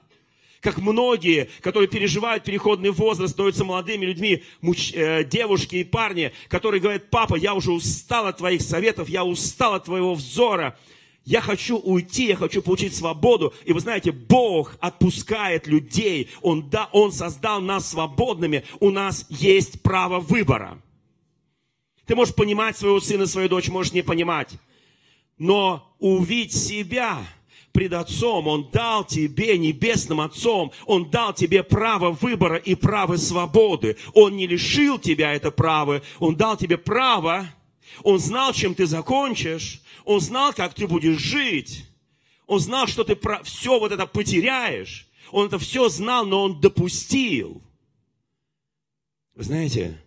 Как 0.62 0.78
многие, 0.78 1.50
которые 1.62 1.90
переживают 1.90 2.44
переходный 2.44 2.92
возраст, 2.92 3.34
становятся 3.34 3.66
молодыми 3.66 4.06
людьми, 4.06 4.44
муч, 4.62 4.94
э, 4.94 5.24
девушки 5.24 5.78
и 5.78 5.84
парни, 5.84 6.34
которые 6.50 6.80
говорят, 6.80 7.10
папа, 7.10 7.36
я 7.36 7.56
уже 7.56 7.72
устал 7.72 8.28
от 8.28 8.38
твоих 8.38 8.62
советов, 8.62 9.10
я 9.10 9.26
устал 9.26 9.74
от 9.74 9.86
твоего 9.86 10.14
взора. 10.14 10.78
Я 11.24 11.42
хочу 11.42 11.78
уйти, 11.78 12.26
я 12.28 12.36
хочу 12.36 12.62
получить 12.62 12.96
свободу. 12.96 13.54
И 13.66 13.74
вы 13.74 13.80
знаете, 13.80 14.12
Бог 14.12 14.76
отпускает 14.80 15.68
людей. 15.68 16.30
Он, 16.42 16.70
да, 16.70 16.90
Он 16.92 17.12
создал 17.12 17.62
нас 17.62 17.90
свободными. 17.90 18.64
У 18.80 18.90
нас 18.90 19.28
есть 19.30 19.82
право 19.84 20.20
выбора. 20.20 20.82
Ты 22.06 22.16
можешь 22.16 22.34
понимать 22.34 22.76
своего 22.76 23.00
сына, 23.00 23.28
свою 23.28 23.50
дочь, 23.50 23.70
можешь 23.70 23.94
не 23.94 24.02
понимать. 24.02 24.50
Но 25.38 25.96
увидеть 26.00 26.54
себя 26.54 27.24
пред 27.72 27.94
Отцом, 27.94 28.48
Он 28.48 28.70
дал 28.72 29.06
тебе, 29.06 29.58
небесным 29.58 30.22
Отцом, 30.22 30.72
Он 30.88 31.10
дал 31.10 31.34
тебе 31.34 31.64
право 31.64 32.12
выбора 32.12 32.58
и 32.58 32.74
право 32.74 33.16
свободы. 33.16 33.96
Он 34.14 34.36
не 34.36 34.48
лишил 34.48 34.98
тебя 34.98 35.34
это 35.34 35.52
право, 35.52 36.02
Он 36.20 36.36
дал 36.36 36.58
тебе 36.58 36.78
право 36.78 37.48
он 38.04 38.20
знал, 38.20 38.54
чем 38.54 38.76
ты 38.76 38.86
закончишь. 38.86 39.82
Он 40.06 40.20
знал, 40.20 40.54
как 40.54 40.74
ты 40.74 40.88
будешь 40.88 41.20
жить. 41.20 41.86
Он 42.48 42.60
знал, 42.60 42.88
что 42.88 43.04
ты 43.04 43.18
все 43.44 43.80
вот 43.80 43.92
это 43.92 44.06
потеряешь. 44.08 45.08
Он 45.32 45.48
это 45.48 45.60
все 45.60 45.90
знал, 45.90 46.26
но 46.26 46.44
он 46.44 46.60
допустил. 46.60 47.62
Вы 49.36 49.44
знаете, 49.44 49.98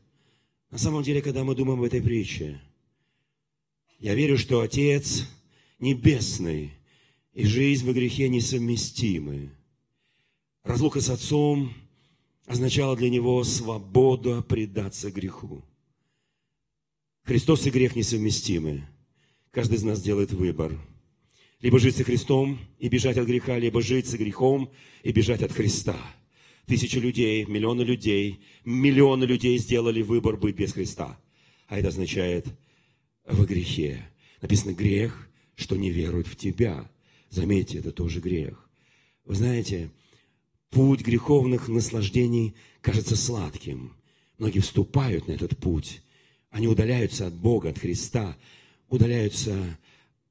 на 0.71 0.79
самом 0.79 1.03
деле, 1.03 1.23
когда 1.23 1.45
мы 1.45 1.55
думаем 1.55 1.81
об 1.81 1.87
этой 1.87 2.03
притче, 2.03 2.61
я 3.99 4.15
верю, 4.15 4.37
что 4.37 4.61
Отец 4.61 5.27
Небесный 5.79 6.73
и 7.33 7.45
жизнь 7.45 7.87
во 7.87 7.93
грехе 7.93 8.29
несовместимы. 8.29 9.51
Разлука 10.63 11.01
с 11.01 11.11
Отцом 11.11 11.75
означала 12.47 12.97
для 12.97 13.11
него 13.11 13.43
свободу 13.45 14.43
предаться 14.49 15.11
греху. 15.11 15.63
Христос 17.25 17.67
и 17.67 17.71
грех 17.71 17.97
несовместимы. 17.97 18.87
Каждый 19.51 19.77
из 19.77 19.83
нас 19.83 20.03
делает 20.03 20.33
выбор. 20.33 20.79
Либо 21.63 21.79
жить 21.79 21.97
со 21.97 22.05
Христом 22.05 22.59
и 22.79 22.89
бежать 22.89 23.17
от 23.17 23.27
греха, 23.27 23.59
либо 23.59 23.81
жить 23.81 24.07
со 24.07 24.19
грехом 24.19 24.71
и 25.03 25.11
бежать 25.11 25.43
от 25.43 25.51
Христа. 25.51 25.97
Тысячи 26.67 26.99
людей, 26.99 27.47
миллионы 27.47 27.81
людей, 27.81 28.41
миллионы 28.67 29.25
людей 29.25 29.57
сделали 29.57 30.03
выбор 30.03 30.37
быть 30.37 30.55
без 30.55 30.75
Христа. 30.75 31.19
А 31.67 31.79
это 31.79 31.89
означает 31.89 32.47
в 33.25 33.47
грехе. 33.47 34.07
Написано 34.43 34.75
грех, 34.75 35.31
что 35.55 35.77
не 35.77 35.91
верует 35.91 36.27
в 36.27 36.37
тебя. 36.37 36.91
Заметьте, 37.31 37.79
это 37.79 37.91
тоже 37.91 38.21
грех. 38.21 38.69
Вы 39.25 39.35
знаете, 39.35 39.91
путь 40.69 41.01
греховных 41.01 41.69
наслаждений 41.69 42.55
кажется 42.83 43.17
сладким. 43.17 43.95
Многие 44.37 44.61
вступают 44.61 45.27
на 45.27 45.33
этот 45.33 45.57
путь, 45.57 46.03
они 46.55 46.69
удаляются 46.69 47.27
от 47.27 47.35
Бога, 47.35 47.71
от 47.71 47.81
Христа, 47.81 48.37
удаляются 48.89 49.77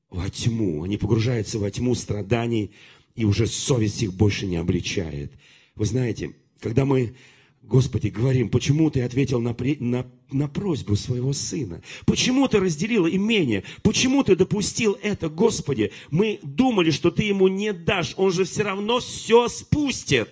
во 0.10 0.30
тьму. 0.30 0.84
Они 0.84 0.96
погружаются 0.96 1.60
во 1.60 1.70
тьму 1.70 1.96
страданий, 1.96 2.72
и 3.14 3.26
уже 3.26 3.46
совесть 3.46 4.02
их 4.04 4.14
больше 4.14 4.46
не 4.46 4.56
обличает. 4.56 5.34
Вы 5.76 5.86
знаете, 5.86 6.34
когда 6.62 6.86
мы, 6.86 7.14
Господи, 7.62 8.08
говорим, 8.08 8.48
почему 8.48 8.90
ты 8.90 9.02
ответил 9.02 9.42
на, 9.42 9.54
на, 9.80 10.10
на 10.32 10.48
просьбу 10.48 10.96
своего 10.96 11.34
сына? 11.34 11.84
Почему 12.06 12.48
ты 12.48 12.62
разделил 12.62 13.06
имение? 13.06 13.66
Почему 13.82 14.24
ты 14.24 14.38
допустил 14.38 14.98
это, 15.04 15.28
Господи? 15.28 15.92
Мы 16.10 16.40
думали, 16.42 16.92
что 16.92 17.12
ты 17.12 17.24
ему 17.24 17.50
не 17.50 17.74
дашь, 17.74 18.14
он 18.16 18.32
же 18.32 18.46
все 18.46 18.64
равно 18.64 19.02
все 19.02 19.50
спустит. 19.50 20.30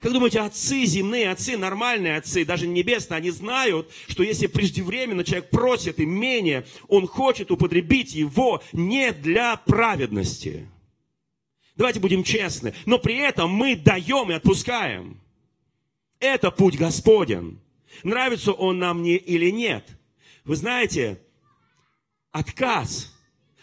Как 0.00 0.12
думаете, 0.12 0.40
отцы, 0.40 0.84
земные 0.84 1.30
отцы, 1.30 1.56
нормальные 1.56 2.16
отцы, 2.18 2.44
даже 2.44 2.68
небесные, 2.68 3.18
они 3.18 3.30
знают, 3.30 3.90
что 4.06 4.22
если 4.22 4.46
преждевременно 4.46 5.24
человек 5.24 5.50
просит 5.50 5.98
имение, 5.98 6.64
он 6.86 7.08
хочет 7.08 7.50
употребить 7.50 8.14
его 8.14 8.62
не 8.72 9.12
для 9.12 9.56
праведности. 9.56 10.68
Давайте 11.74 11.98
будем 11.98 12.22
честны. 12.22 12.74
Но 12.86 12.98
при 12.98 13.16
этом 13.16 13.50
мы 13.50 13.74
даем 13.74 14.30
и 14.30 14.34
отпускаем. 14.34 15.20
Это 16.20 16.50
путь 16.50 16.76
Господен. 16.76 17.60
Нравится 18.04 18.52
он 18.52 18.78
нам 18.78 19.02
не 19.02 19.16
или 19.16 19.50
нет. 19.50 19.84
Вы 20.44 20.56
знаете, 20.56 21.20
отказ 22.30 23.14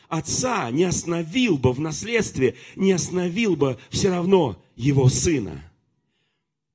отца 0.09 0.69
не 0.71 0.83
остановил 0.83 1.57
бы 1.57 1.71
в 1.71 1.79
наследстве, 1.79 2.55
не 2.75 2.91
остановил 2.91 3.55
бы 3.55 3.77
все 3.89 4.09
равно 4.09 4.61
его 4.75 5.07
сына. 5.09 5.61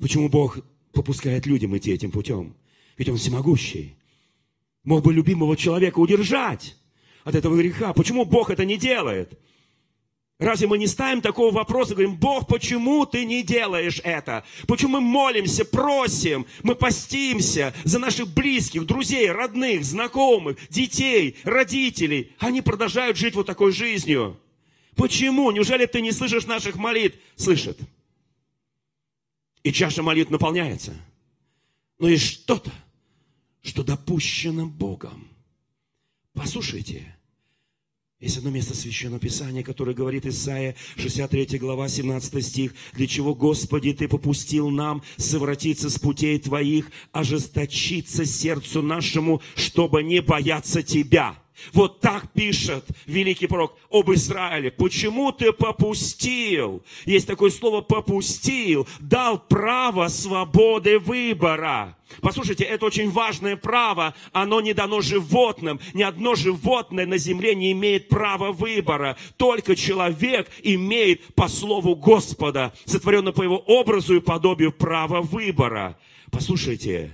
Почему 0.01 0.29
Бог 0.29 0.59
попускает 0.93 1.47
людям 1.47 1.77
идти 1.77 1.93
этим 1.93 2.11
путем? 2.11 2.55
Ведь 2.97 3.09
Он 3.09 3.17
всемогущий. 3.17 3.97
Мог 4.83 5.05
бы 5.05 5.13
любимого 5.13 5.57
человека 5.57 5.99
удержать 5.99 6.77
от 7.25 7.35
этого 7.35 7.57
греха. 7.57 7.93
Почему 7.93 8.25
Бог 8.25 8.51
это 8.51 8.65
не 8.65 8.79
делает? 8.79 9.39
Разве 10.39 10.67
мы 10.67 10.79
не 10.79 10.87
ставим 10.87 11.21
такого 11.21 11.53
вопроса, 11.53 11.93
говорим, 11.93 12.17
Бог, 12.17 12.49
почему 12.49 13.05
ты 13.05 13.27
не 13.27 13.43
делаешь 13.43 14.01
это? 14.03 14.43
Почему 14.67 14.93
мы 14.93 15.01
молимся, 15.03 15.67
просим, 15.67 16.47
мы 16.63 16.75
постимся 16.75 17.75
за 17.85 17.99
наших 17.99 18.27
близких, 18.29 18.87
друзей, 18.87 19.31
родных, 19.31 19.85
знакомых, 19.85 20.57
детей, 20.71 21.37
родителей? 21.45 22.33
Они 22.39 22.63
продолжают 22.63 23.19
жить 23.19 23.35
вот 23.35 23.47
такой 23.47 23.71
жизнью. 23.71 24.41
Почему? 24.97 25.51
Неужели 25.51 25.85
ты 25.85 26.01
не 26.01 26.11
слышишь 26.11 26.47
наших 26.47 26.77
молитв? 26.77 27.19
Слышит. 27.37 27.79
И 29.63 29.73
чаша 29.73 30.03
молитв 30.03 30.31
наполняется. 30.31 30.95
Но 31.99 32.09
есть 32.09 32.25
что-то, 32.25 32.73
что 33.63 33.83
допущено 33.85 34.67
Богом. 34.67 35.29
Послушайте, 36.33 37.15
есть 38.21 38.37
одно 38.37 38.51
место 38.51 38.75
Священного 38.75 39.19
Писания, 39.19 39.63
которое 39.63 39.95
говорит 39.95 40.27
Исаия, 40.27 40.77
63 40.97 41.59
глава, 41.59 41.89
17 41.89 42.45
стих. 42.45 42.75
«Для 42.93 43.07
чего, 43.07 43.35
Господи, 43.35 43.95
Ты 43.95 44.09
попустил 44.09 44.69
нам 44.69 45.03
совратиться 45.17 45.89
с 45.89 45.99
путей 45.99 46.39
Твоих, 46.39 46.91
ожесточиться 47.13 48.27
сердцу 48.27 48.83
нашему, 48.83 49.41
чтобы 49.57 50.03
не 50.03 50.21
бояться 50.21 50.83
Тебя?» 50.83 51.39
Вот 51.73 52.01
так 52.01 52.31
пишет 52.33 52.85
великий 53.07 53.47
пророк 53.47 53.77
об 53.91 54.11
Израиле. 54.13 54.71
Почему 54.71 55.33
ты 55.33 55.53
попустил? 55.53 56.83
Есть 57.07 57.27
такое 57.27 57.51
слово 57.51 57.81
попустил. 57.81 58.87
Дал 59.01 59.39
право 59.39 60.09
свободы 60.09 60.99
выбора. 60.99 61.97
Послушайте, 62.21 62.65
это 62.65 62.87
очень 62.87 63.11
важное 63.11 63.57
право. 63.57 64.15
Оно 64.33 64.61
не 64.61 64.75
дано 64.75 65.01
животным. 65.01 65.81
Ни 65.95 66.03
одно 66.03 66.35
животное 66.35 67.07
на 67.07 67.19
земле 67.19 67.55
не 67.55 67.73
имеет 67.73 68.09
права 68.09 68.53
выбора. 68.53 69.17
Только 69.37 69.77
человек 69.77 70.49
имеет 70.63 71.35
по 71.35 71.49
слову 71.49 71.95
Господа, 71.95 72.73
сотворенный 72.85 73.33
по 73.33 73.43
его 73.43 73.59
образу 73.59 74.17
и 74.17 74.21
подобию, 74.21 74.73
право 74.73 75.21
выбора. 75.21 75.97
Послушайте, 76.31 77.13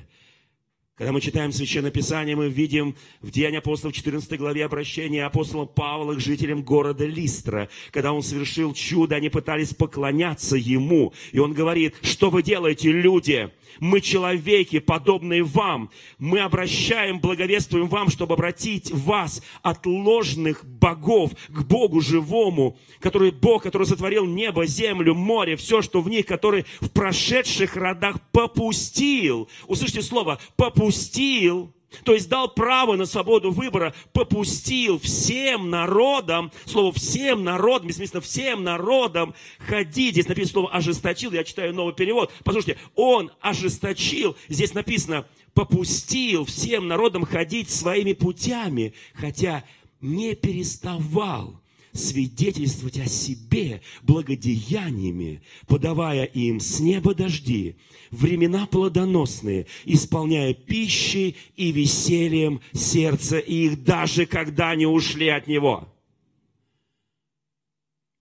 когда 0.97 1.13
мы 1.13 1.21
читаем 1.21 1.53
Священное 1.53 1.91
Писание, 1.91 2.35
мы 2.35 2.49
видим 2.49 2.97
в 3.21 3.31
Деянии 3.31 3.59
апостолов 3.59 3.95
14 3.95 4.39
главе 4.39 4.65
обращение 4.65 5.27
апостола 5.27 5.67
Павла 5.67 6.15
к 6.15 6.21
жителям 6.21 6.63
города 6.63 7.05
Листра. 7.05 7.69
Когда 7.91 8.15
он 8.15 8.23
совершил 8.23 8.73
чудо, 8.73 9.17
они 9.17 9.29
пытались 9.29 9.75
поклоняться 9.75 10.57
ему. 10.57 11.13
И 11.33 11.39
он 11.39 11.53
говорит, 11.53 11.97
что 12.01 12.31
вы 12.31 12.43
делаете, 12.43 12.93
люди? 12.93 13.51
Мы 13.81 14.01
человеки, 14.01 14.79
подобные 14.79 15.43
вам. 15.43 15.91
Мы 16.19 16.41
обращаем, 16.41 17.21
благовествуем 17.21 17.89
вам, 17.89 18.09
чтобы 18.09 18.35
обратить 18.35 18.91
вас 18.91 19.43
от 19.63 19.87
ложных 19.87 20.65
богов 20.65 21.33
к 21.49 21.63
Богу 21.65 22.01
живому, 22.01 22.79
который 23.01 23.31
Бог, 23.31 23.63
который 23.63 23.87
сотворил 23.87 24.25
небо, 24.27 24.67
землю, 24.67 25.15
море, 25.15 25.57
все, 25.57 25.83
что 25.83 26.01
в 26.01 26.09
них, 26.09 26.27
который 26.27 26.65
в 26.81 26.89
прошедших 26.91 27.77
родах 27.77 28.21
попустил. 28.33 29.49
Услышьте 29.67 30.03
слово 30.03 30.39
«попустил» 30.57 31.76
то 32.05 32.13
есть 32.13 32.29
дал 32.29 32.49
право 32.53 32.97
на 32.97 33.07
свободу 33.07 33.51
выбора, 33.51 33.95
попустил 34.13 34.99
всем 34.99 35.71
народам, 35.71 36.53
слово 36.65 36.93
всем 36.93 37.45
народам, 37.45 37.89
бессмысленно 37.89 38.21
всем 38.21 38.65
народам 38.65 39.35
ходить. 39.59 40.13
Здесь 40.13 40.29
написано 40.29 40.53
слово 40.53 40.71
ожесточил, 40.73 41.33
я 41.33 41.45
читаю 41.45 41.75
новый 41.75 41.95
перевод. 41.95 42.33
Послушайте, 42.45 42.79
он 42.95 43.31
ожесточил, 43.41 44.37
здесь 44.49 44.75
написано 44.75 45.27
попустил 45.55 46.45
всем 46.45 46.87
народам 46.87 47.25
ходить 47.25 47.71
своими 47.71 48.13
путями, 48.13 48.93
хотя 49.15 49.65
не 50.01 50.35
переставал 50.35 51.61
свидетельствовать 51.97 52.99
о 52.99 53.07
себе 53.07 53.81
благодеяниями, 54.03 55.43
подавая 55.67 56.25
им 56.25 56.61
с 56.61 56.81
неба 56.81 57.15
дожди, 57.15 57.77
времена 58.11 58.67
плодоносные, 58.67 59.67
исполняя 59.85 60.55
пищей 60.55 61.37
и 61.57 61.73
весельем 61.73 62.61
сердца 62.73 63.39
их, 63.39 63.85
даже 63.85 64.27
когда 64.27 64.71
они 64.71 64.87
ушли 64.87 65.29
от 65.29 65.47
Него. 65.47 65.89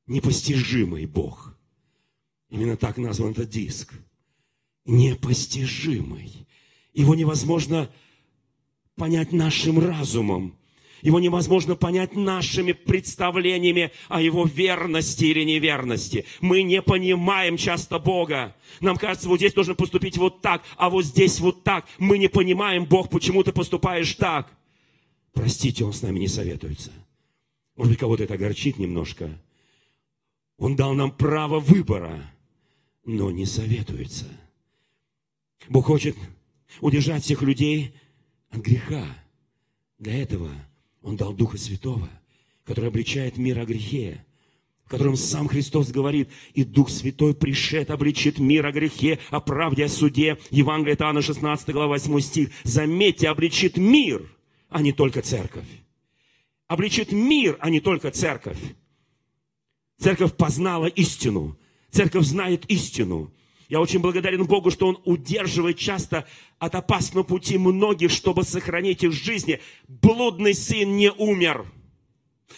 Непостижимый 0.08 1.06
Бог. 1.06 1.56
Именно 2.50 2.78
так 2.78 2.98
назван 2.98 3.32
этот 3.32 3.50
диск. 3.50 3.94
Непостижимый. 4.86 6.48
Его 6.94 7.16
невозможно 7.16 7.92
понять 8.96 9.32
нашим 9.32 9.80
разумом. 9.80 10.58
Его 11.06 11.20
невозможно 11.20 11.76
понять 11.76 12.16
нашими 12.16 12.72
представлениями 12.72 13.92
о 14.10 14.24
Его 14.24 14.44
верности 14.44 15.26
или 15.26 15.44
неверности. 15.44 16.26
Мы 16.42 16.64
не 16.64 16.82
понимаем 16.82 17.58
часто 17.58 18.00
Бога. 18.00 18.56
Нам 18.82 18.98
кажется, 18.98 19.30
вот 19.30 19.38
здесь 19.38 19.54
должен 19.54 19.76
поступить 19.76 20.18
вот 20.18 20.42
так, 20.42 20.64
а 20.78 20.90
вот 20.90 21.06
здесь 21.06 21.40
вот 21.40 21.64
так. 21.64 21.86
Мы 22.00 22.18
не 22.18 22.28
понимаем, 22.28 22.86
Бог, 22.86 23.12
почему 23.12 23.44
ты 23.44 23.52
поступаешь 23.52 24.16
так. 24.16 24.52
Простите, 25.32 25.86
Он 25.86 25.94
с 25.94 26.02
нами 26.02 26.18
не 26.18 26.28
советуется. 26.28 26.92
Может 27.76 27.92
быть, 27.92 28.00
кого-то 28.00 28.24
это 28.24 28.34
огорчит 28.34 28.80
немножко. 28.80 29.30
Он 30.58 30.76
дал 30.76 30.96
нам 30.96 31.12
право 31.12 31.60
выбора, 31.60 32.32
но 33.06 33.30
не 33.30 33.46
советуется. 33.46 34.26
Бог 35.70 35.86
хочет 35.86 36.18
удержать 36.82 37.24
всех 37.24 37.44
людей 37.44 37.94
от 38.50 38.62
греха. 38.62 39.06
Для 40.00 40.16
этого 40.20 40.50
он 41.06 41.18
дал 41.18 41.34
Духа 41.34 41.58
Святого, 41.58 42.10
который 42.66 42.90
обличает 42.90 43.38
мир 43.38 43.60
о 43.60 43.66
грехе, 43.66 44.26
в 44.86 44.90
котором 44.90 45.16
сам 45.16 45.48
Христос 45.48 45.92
говорит, 45.92 46.30
и 46.56 46.64
Дух 46.64 46.90
Святой 46.90 47.36
пришед, 47.36 47.92
обличит 47.92 48.40
мир 48.40 48.66
о 48.66 48.72
грехе, 48.72 49.20
о 49.30 49.40
правде, 49.40 49.86
о 49.86 49.88
суде. 49.88 50.40
Евангелие 50.50 50.96
от 50.96 51.02
Иоанна, 51.02 51.22
16 51.22 51.70
глава, 51.70 51.90
8 51.90 52.20
стих. 52.22 52.50
Заметьте, 52.64 53.30
обличит 53.30 53.78
мир, 53.78 54.28
а 54.70 54.82
не 54.82 54.94
только 54.94 55.22
церковь. 55.22 55.68
Обличит 56.68 57.12
мир, 57.12 57.56
а 57.60 57.70
не 57.70 57.82
только 57.82 58.10
церковь. 58.10 58.58
Церковь 60.00 60.34
познала 60.34 60.88
истину. 60.88 61.56
Церковь 61.92 62.26
знает 62.26 62.66
истину. 62.66 63.32
Я 63.68 63.82
очень 63.82 64.00
благодарен 64.00 64.46
Богу, 64.46 64.70
что 64.70 64.88
Он 64.88 65.00
удерживает 65.06 65.78
часто 65.78 66.28
от 66.60 66.76
опасного 66.76 67.24
пути 67.24 67.58
многих, 67.58 68.12
чтобы 68.12 68.44
сохранить 68.44 69.04
их 69.04 69.12
жизни. 69.12 69.60
Блудный 69.88 70.54
сын 70.54 70.96
не 70.96 71.12
умер. 71.12 71.66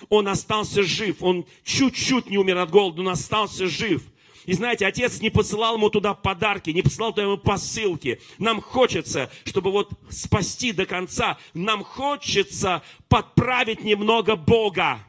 Он 0.10 0.28
остался 0.28 0.84
жив. 0.84 1.24
Он 1.24 1.46
чуть-чуть 1.64 2.30
не 2.30 2.38
умер 2.38 2.58
от 2.58 2.70
голода, 2.72 3.02
но 3.02 3.12
остался 3.12 3.68
жив. 3.68 4.04
И 4.46 4.54
знаете, 4.54 4.86
отец 4.86 5.20
не 5.20 5.30
посылал 5.30 5.76
ему 5.76 5.90
туда 5.90 6.14
подарки, 6.14 6.70
не 6.70 6.82
посылал 6.82 7.12
туда 7.12 7.24
ему 7.24 7.38
посылки. 7.38 8.22
Нам 8.38 8.62
хочется, 8.62 9.30
чтобы 9.44 9.72
вот 9.72 9.92
спасти 10.10 10.72
до 10.72 10.86
конца, 10.86 11.38
нам 11.54 11.84
хочется 11.84 12.82
подправить 13.10 13.84
немного 13.84 14.38
Бога. 14.38 15.00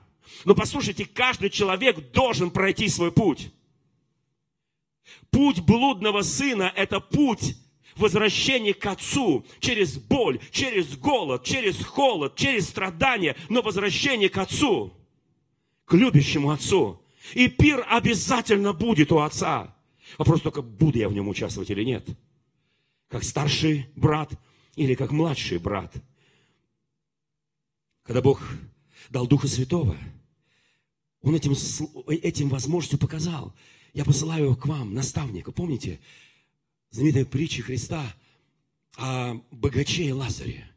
Но 0.44 0.54
послушайте, 0.54 1.04
каждый 1.06 1.50
человек 1.50 2.10
должен 2.12 2.50
пройти 2.50 2.88
свой 2.88 3.12
путь. 3.12 3.50
Путь 5.30 5.60
блудного 5.60 6.22
сына– 6.22 6.72
это 6.76 7.00
путь 7.00 7.56
возвращения 7.96 8.72
к 8.74 8.86
Отцу 8.86 9.44
через 9.60 9.98
боль, 9.98 10.40
через 10.50 10.96
голод, 10.96 11.44
через 11.44 11.84
холод, 11.84 12.36
через 12.36 12.68
страдания, 12.68 13.36
но 13.48 13.60
возвращение 13.60 14.28
к 14.28 14.38
Отцу, 14.38 14.94
к 15.84 15.94
любящему 15.94 16.50
Отцу. 16.50 17.02
И 17.34 17.48
пир 17.48 17.84
обязательно 17.88 18.72
будет 18.72 19.12
у 19.12 19.18
Отца. 19.18 19.76
Вопрос 20.16 20.40
только, 20.40 20.62
буду 20.62 20.98
я 20.98 21.08
в 21.08 21.12
нем 21.12 21.28
участвовать 21.28 21.70
или 21.70 21.84
нет. 21.84 22.06
Как 23.08 23.22
старший 23.22 23.86
брат 23.96 24.32
или 24.76 24.94
как 24.94 25.10
младший 25.10 25.58
брат. 25.58 25.92
Когда 28.04 28.22
Бог 28.22 28.40
дал 29.10 29.26
Духа 29.26 29.48
Святого, 29.48 29.96
Он 31.20 31.34
этим, 31.34 31.52
этим 32.08 32.48
возможностью 32.48 32.98
показал– 32.98 33.54
я 33.94 34.04
посылаю 34.04 34.56
к 34.56 34.66
вам 34.66 34.94
наставника. 34.94 35.52
Помните, 35.52 36.00
знаменитой 36.90 37.26
притчи 37.26 37.62
Христа 37.62 38.14
о 38.96 39.34
богаче 39.50 40.04
и 40.04 40.12
Лазаре. 40.12 40.68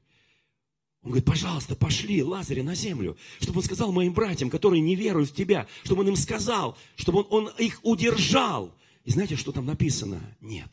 Он 1.04 1.12
говорит, 1.12 1.26
пожалуйста, 1.26 1.76
пошли 1.76 2.22
Лазаря 2.22 2.64
на 2.64 2.76
землю, 2.76 3.18
чтобы 3.40 3.60
он 3.60 3.64
сказал 3.64 3.92
моим 3.92 4.14
братьям, 4.14 4.52
которые 4.52 4.82
не 4.82 4.96
веруют 4.96 5.32
в 5.32 5.36
тебя, 5.36 5.68
чтобы 5.84 6.02
он 6.02 6.10
им 6.10 6.16
сказал, 6.16 6.78
чтобы 6.96 7.20
он, 7.22 7.48
он 7.48 7.48
их 7.58 7.80
удержал. 7.84 8.72
И 9.04 9.12
знаете, 9.12 9.36
что 9.36 9.52
там 9.52 9.66
написано? 9.66 10.22
Нет, 10.42 10.70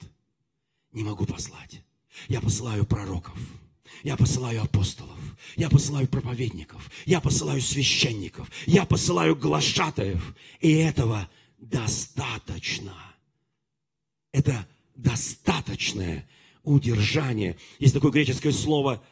не 0.93 1.03
могу 1.03 1.25
послать. 1.25 1.81
Я 2.29 2.41
посылаю 2.41 2.85
пророков. 2.85 3.39
Я 4.03 4.17
посылаю 4.17 4.63
апостолов, 4.63 5.19
я 5.57 5.69
посылаю 5.69 6.07
проповедников, 6.07 6.91
я 7.05 7.21
посылаю 7.21 7.61
священников, 7.61 8.49
я 8.67 8.85
посылаю 8.85 9.35
глашатаев. 9.35 10.37
И 10.61 10.73
этого 10.73 11.29
достаточно. 11.59 12.95
Это 14.33 14.67
достаточное 14.95 16.29
удержание. 16.63 17.57
Есть 17.79 17.95
такое 17.95 18.11
греческое 18.11 18.53
слово 18.53 19.03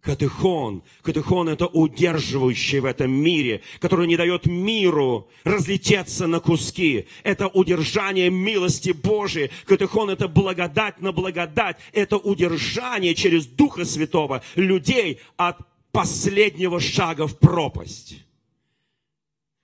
Катехон. 0.00 0.82
Катехон– 1.02 1.48
это 1.50 1.66
удерживающий 1.66 2.80
в 2.80 2.86
этом 2.86 3.10
мире, 3.10 3.62
который 3.80 4.06
не 4.06 4.16
дает 4.16 4.46
миру 4.46 5.28
разлететься 5.44 6.26
на 6.26 6.40
куски. 6.40 7.06
Это 7.22 7.48
удержание 7.48 8.30
милости 8.30 8.90
Божией. 8.90 9.50
Катехон– 9.66 10.08
это 10.10 10.26
благодать 10.26 11.00
на 11.00 11.12
благодать. 11.12 11.76
Это 11.92 12.16
удержание 12.16 13.14
через 13.14 13.46
Духа 13.46 13.84
Святого 13.84 14.42
людей 14.54 15.20
от 15.36 15.58
последнего 15.92 16.80
шага 16.80 17.26
в 17.26 17.38
пропасть. 17.38 18.24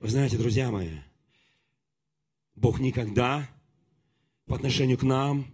Вы 0.01 0.09
знаете, 0.09 0.37
друзья 0.37 0.70
мои, 0.70 0.90
Бог 2.57 2.81
никогда 2.81 3.49
по 4.47 4.57
отношению 4.57 4.99
к 4.99 5.03
нам, 5.03 5.47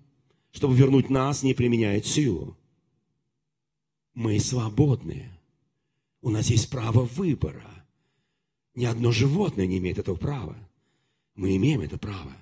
чтобы 0.53 0.77
вернуть 0.77 1.11
нас, 1.11 1.43
не 1.43 1.55
применяет 1.55 2.07
силу. 2.07 2.57
Мы 4.15 4.39
свободные. 4.39 5.31
У 6.21 6.31
нас 6.31 6.49
есть 6.49 6.71
право 6.71 7.01
выбора. 7.01 7.67
Ни 8.75 8.85
одно 8.85 9.11
животное 9.11 9.67
не 9.67 9.79
имеет 9.79 9.99
этого 9.99 10.17
права. 10.17 10.57
Мы 11.35 11.57
имеем 11.57 11.81
это 11.81 11.99
право. 11.99 12.37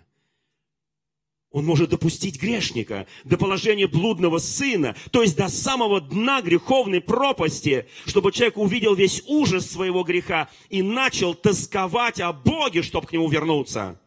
Он 1.53 1.65
может 1.65 1.91
допустить 1.91 2.41
грешника 2.41 3.09
до 3.25 3.37
положения 3.37 3.89
блудного 3.89 4.39
сына, 4.39 4.95
то 5.11 5.23
есть 5.23 5.37
до 5.37 5.49
самого 5.49 6.01
дна 6.01 6.43
греховной 6.43 7.01
пропасти, 7.01 7.89
чтобы 8.07 8.31
человек 8.31 8.57
увидел 8.57 8.95
весь 8.95 9.25
ужас 9.27 9.69
своего 9.69 10.05
греха 10.05 10.49
и 10.69 10.83
начал 10.83 11.35
тосковать 11.35 12.21
о 12.21 12.33
Боге, 12.33 12.83
чтобы 12.83 13.09
к 13.09 13.13
нему 13.13 13.29
вернуться. 13.29 14.01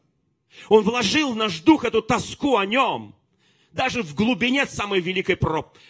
Он 0.69 0.83
вложил 0.83 1.33
в 1.33 1.35
наш 1.35 1.59
дух 1.61 1.85
эту 1.85 2.01
тоску 2.01 2.57
о 2.57 2.65
нем, 2.65 3.15
даже 3.71 4.03
в 4.03 4.15
глубине 4.15 4.65
самой 4.65 4.99
великой 4.99 5.37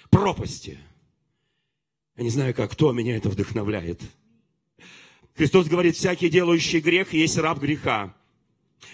пропасти– 0.10 0.80
я 2.15 2.23
не 2.23 2.30
знаю, 2.30 2.54
как 2.54 2.71
кто 2.71 2.91
меня 2.91 3.17
это 3.17 3.30
вдохновляет. 3.30 3.99
Христос 5.36 5.67
говорит, 5.67 5.95
всякий 5.95 6.30
делающий 6.30 6.80
грех 6.80 7.13
есть 7.13 7.38
раб 7.39 7.58
греха. 7.58 8.15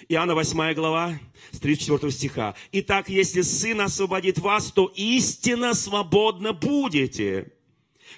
Иоанна 0.08 0.36
8 0.36 0.74
глава, 0.74 1.20
с 1.52 1.60
34 1.60 2.12
стиха. 2.14 2.56
Итак, 2.72 3.10
если 3.10 3.42
Сын 3.42 3.82
освободит 3.82 4.40
вас, 4.40 4.72
то 4.72 4.90
истинно 4.96 5.74
свободно 5.74 6.54
будете. 6.54 7.52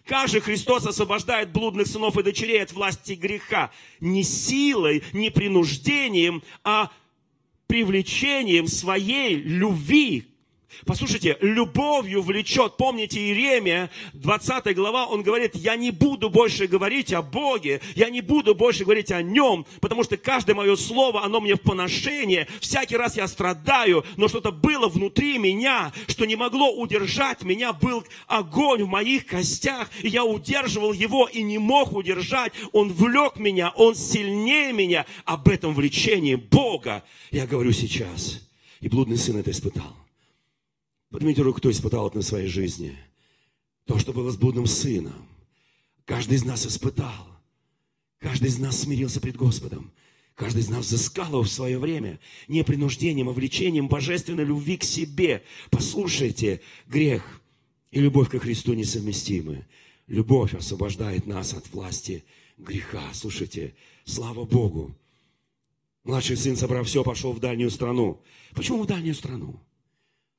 Как 0.06 0.30
же 0.30 0.40
Христос 0.40 0.86
освобождает 0.86 1.52
блудных 1.52 1.88
сынов 1.88 2.16
и 2.18 2.24
дочерей 2.24 2.62
от 2.62 2.72
власти 2.72 3.14
греха? 3.14 3.72
Не 4.00 4.24
силой, 4.24 5.04
не 5.14 5.32
принуждением, 5.32 6.44
а 6.64 6.92
привлечением 7.71 8.67
своей 8.67 9.34
любви 9.36 10.25
Послушайте, 10.86 11.38
любовью 11.41 12.21
влечет. 12.21 12.77
Помните 12.77 13.19
Иеремия, 13.19 13.89
20 14.13 14.75
глава, 14.75 15.05
он 15.05 15.21
говорит, 15.21 15.55
я 15.55 15.75
не 15.75 15.91
буду 15.91 16.29
больше 16.29 16.67
говорить 16.67 17.13
о 17.13 17.21
Боге, 17.21 17.81
я 17.95 18.10
не 18.10 18.21
буду 18.21 18.55
больше 18.55 18.84
говорить 18.84 19.12
о 19.12 19.21
Нем, 19.21 19.65
потому 19.79 20.03
что 20.03 20.17
каждое 20.17 20.55
мое 20.55 20.75
слово, 20.75 21.23
оно 21.23 21.39
мне 21.41 21.55
в 21.55 21.62
поношение. 21.62 22.47
Всякий 22.60 22.97
раз 22.97 23.17
я 23.17 23.27
страдаю, 23.27 24.03
но 24.17 24.27
что-то 24.27 24.51
было 24.51 24.88
внутри 24.88 25.38
меня, 25.38 25.91
что 26.07 26.25
не 26.25 26.36
могло 26.36 26.71
удержать 26.71 27.43
меня. 27.43 27.73
Был 27.73 28.03
огонь 28.27 28.84
в 28.84 28.88
моих 28.88 29.25
костях, 29.27 29.89
и 30.01 30.07
я 30.07 30.25
удерживал 30.25 30.93
его 30.93 31.27
и 31.27 31.43
не 31.43 31.57
мог 31.57 31.93
удержать. 31.93 32.53
Он 32.71 32.91
влек 32.91 33.38
меня, 33.38 33.71
он 33.75 33.95
сильнее 33.95 34.73
меня. 34.73 35.05
Об 35.25 35.47
этом 35.47 35.73
влечении 35.73 36.36
Бога 36.36 37.03
я 37.31 37.45
говорю 37.45 37.71
сейчас. 37.71 38.41
И 38.79 38.89
блудный 38.89 39.17
сын 39.17 39.38
это 39.38 39.51
испытал. 39.51 40.01
Поднимите 41.12 41.41
руку, 41.41 41.60
кто 41.60 41.69
испытал 41.69 42.08
это 42.08 42.17
на 42.17 42.24
своей 42.24 42.47
жизни. 42.47 42.97
То, 43.86 44.00
что 44.00 44.13
было 44.13 44.32
с 44.32 44.38
блудным 44.38 44.65
сыном. 44.65 45.28
Каждый 46.06 46.36
из 46.36 46.45
нас 46.45 46.65
испытал. 46.65 47.28
Каждый 48.17 48.47
из 48.47 48.58
нас 48.60 48.80
смирился 48.80 49.19
пред 49.19 49.36
Господом. 49.36 49.91
Каждый 50.36 50.62
из 50.62 50.69
нас 50.69 50.86
взыскал 50.86 51.28
его 51.28 51.43
в 51.43 51.50
свое 51.50 51.78
время 51.78 52.19
не 52.47 52.63
принуждением, 52.63 53.28
а 53.28 53.34
влечением 53.34 53.89
божественной 53.89 54.45
любви 54.45 54.78
к 54.78 54.86
себе. 54.86 55.43
Послушайте, 55.69 56.62
грех 56.88 57.41
и 57.91 58.00
любовь 58.00 58.30
ко 58.30 58.39
Христу 58.39 58.74
несовместимы. 58.74 59.67
Любовь 60.08 60.54
освобождает 60.54 61.28
нас 61.28 61.54
от 61.54 61.69
власти 61.74 62.24
греха. 62.58 63.04
Слушайте, 63.13 63.76
слава 64.06 64.45
Богу. 64.45 64.95
Младший 66.06 66.38
сын, 66.38 66.56
собрав 66.56 66.88
все, 66.88 67.04
пошел 67.04 67.34
в 67.34 67.39
дальнюю 67.39 67.69
страну. 67.69 68.21
Почему 68.54 68.84
в 68.84 68.88
дальнюю 68.88 69.13
страну? 69.13 69.60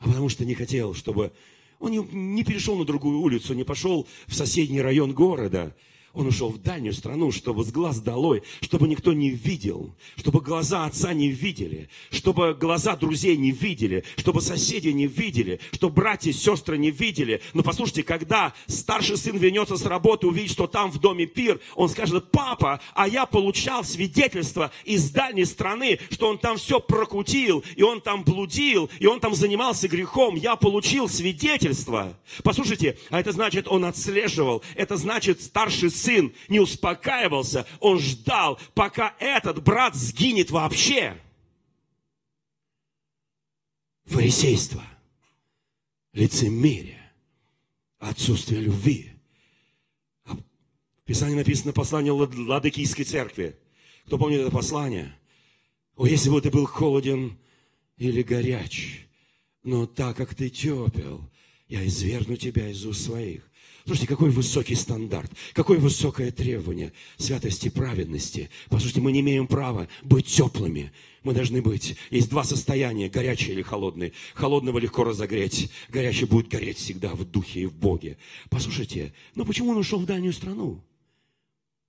Потому 0.02 0.28
что 0.28 0.44
не 0.44 0.54
хотел, 0.54 0.94
чтобы... 0.94 1.32
Он 1.78 1.90
не 1.90 2.44
перешел 2.44 2.76
на 2.76 2.84
другую 2.84 3.18
улицу, 3.18 3.54
не 3.54 3.64
пошел 3.64 4.06
в 4.28 4.34
соседний 4.34 4.80
район 4.80 5.14
города, 5.14 5.74
он 6.14 6.27
ушел 6.27 6.51
в 6.51 6.59
дальнюю 6.59 6.92
страну, 6.92 7.33
чтобы 7.33 7.64
с 7.64 7.72
глаз 7.72 8.01
долой, 8.01 8.42
чтобы 8.61 8.87
никто 8.87 9.12
не 9.12 9.31
видел, 9.31 9.94
чтобы 10.16 10.40
глаза 10.40 10.85
отца 10.85 11.14
не 11.14 11.29
видели, 11.29 11.88
чтобы 12.11 12.55
глаза 12.55 12.96
друзей 12.96 13.37
не 13.37 13.51
видели, 13.51 14.05
чтобы 14.16 14.42
соседи 14.42 14.88
не 14.88 15.07
видели, 15.07 15.61
чтобы 15.72 15.94
братья 15.94 16.31
и 16.31 16.35
сестры 16.35 16.77
не 16.77 16.90
видели. 16.90 17.40
Но 17.55 17.62
послушайте, 17.62 18.03
когда 18.03 18.53
старший 18.66 19.16
сын 19.16 19.37
вернется 19.38 19.77
с 19.77 19.87
работы, 19.87 20.27
увидит, 20.27 20.53
что 20.53 20.66
там 20.66 20.90
в 20.90 20.98
доме 20.98 21.27
пир, 21.27 21.61
он 21.77 21.88
скажет, 21.88 22.31
папа, 22.31 22.81
а 22.94 23.09
я 23.09 23.25
получал 23.25 23.83
свидетельство 23.83 24.70
из 24.85 25.11
дальней 25.11 25.46
страны, 25.46 25.98
что 26.11 26.29
он 26.29 26.37
там 26.37 26.59
все 26.59 26.79
прокутил, 26.79 27.64
и 27.75 27.83
он 27.83 28.03
там 28.03 28.22
блудил, 28.22 28.90
и 28.98 29.07
он 29.07 29.20
там 29.20 29.35
занимался 29.35 29.88
грехом. 29.88 30.35
Я 30.35 30.57
получил 30.57 31.09
свидетельство. 31.09 32.18
Послушайте, 32.42 32.98
а 33.09 33.18
это 33.18 33.33
значит, 33.33 33.66
он 33.66 33.87
отслеживал, 33.87 34.62
это 34.75 34.96
значит, 34.98 35.40
старший 35.40 35.90
сын 35.90 36.01
сын 36.02 36.34
не 36.48 36.60
успокаивался, 36.60 37.66
он 37.80 37.98
ждал, 37.98 38.58
пока 38.74 39.14
этот 39.18 39.62
брат 39.62 39.94
сгинет 39.94 40.50
вообще. 40.50 41.20
Фарисейство, 44.04 44.84
лицемерие, 46.12 47.12
отсутствие 47.98 48.60
любви. 48.60 49.12
А 50.24 50.34
в 50.34 51.04
Писании 51.04 51.36
написано 51.36 51.72
послание 51.72 52.12
Ладыкийской 52.12 53.04
церкви. 53.04 53.56
Кто 54.06 54.18
помнит 54.18 54.40
это 54.40 54.50
послание? 54.50 55.16
О, 55.96 56.06
если 56.06 56.30
бы 56.30 56.40
ты 56.40 56.50
был 56.50 56.66
холоден 56.66 57.38
или 57.96 58.22
горяч, 58.22 59.06
но 59.62 59.86
так 59.86 60.16
как 60.16 60.34
ты 60.34 60.50
тепел, 60.50 61.30
я 61.68 61.86
извергну 61.86 62.36
тебя 62.36 62.68
из 62.68 62.84
уст 62.84 63.04
своих. 63.04 63.48
Слушайте, 63.84 64.06
какой 64.06 64.30
высокий 64.30 64.76
стандарт, 64.76 65.30
какое 65.54 65.78
высокое 65.78 66.30
требование 66.30 66.92
святости 67.16 67.66
и 67.66 67.70
праведности. 67.70 68.48
Послушайте, 68.68 69.00
мы 69.00 69.10
не 69.10 69.20
имеем 69.20 69.46
права 69.48 69.88
быть 70.02 70.26
теплыми. 70.26 70.92
Мы 71.24 71.34
должны 71.34 71.62
быть. 71.62 71.96
Есть 72.10 72.30
два 72.30 72.44
состояния, 72.44 73.08
горячий 73.08 73.52
или 73.52 73.62
холодный. 73.62 74.12
Холодного 74.34 74.78
легко 74.78 75.04
разогреть. 75.04 75.70
Горячий 75.88 76.26
будет 76.26 76.48
гореть 76.48 76.78
всегда 76.78 77.14
в 77.14 77.24
духе 77.24 77.62
и 77.62 77.66
в 77.66 77.74
Боге. 77.74 78.18
Послушайте, 78.50 79.12
ну 79.34 79.44
почему 79.44 79.70
он 79.70 79.78
ушел 79.78 79.98
в 79.98 80.06
дальнюю 80.06 80.32
страну? 80.32 80.80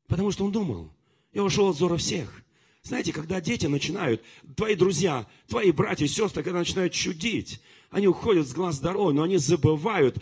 Потому 0.08 0.32
что 0.32 0.46
он 0.46 0.52
думал, 0.52 0.92
я 1.32 1.44
ушел 1.44 1.70
от 1.70 1.78
зора 1.78 1.98
всех. 1.98 2.44
Знаете, 2.84 3.14
когда 3.14 3.40
дети 3.40 3.66
начинают, 3.68 4.22
твои 4.56 4.76
друзья, 4.76 5.26
твои 5.48 5.72
братья 5.72 6.06
и 6.06 6.10
сестры, 6.10 6.44
когда 6.44 6.60
начинают 6.60 6.92
чудить, 6.92 7.62
они 7.90 8.08
уходят 8.08 8.48
с 8.48 8.54
глаз 8.54 8.80
дорогой, 8.80 9.14
но 9.14 9.24
они 9.24 9.38
забывают 9.38 10.18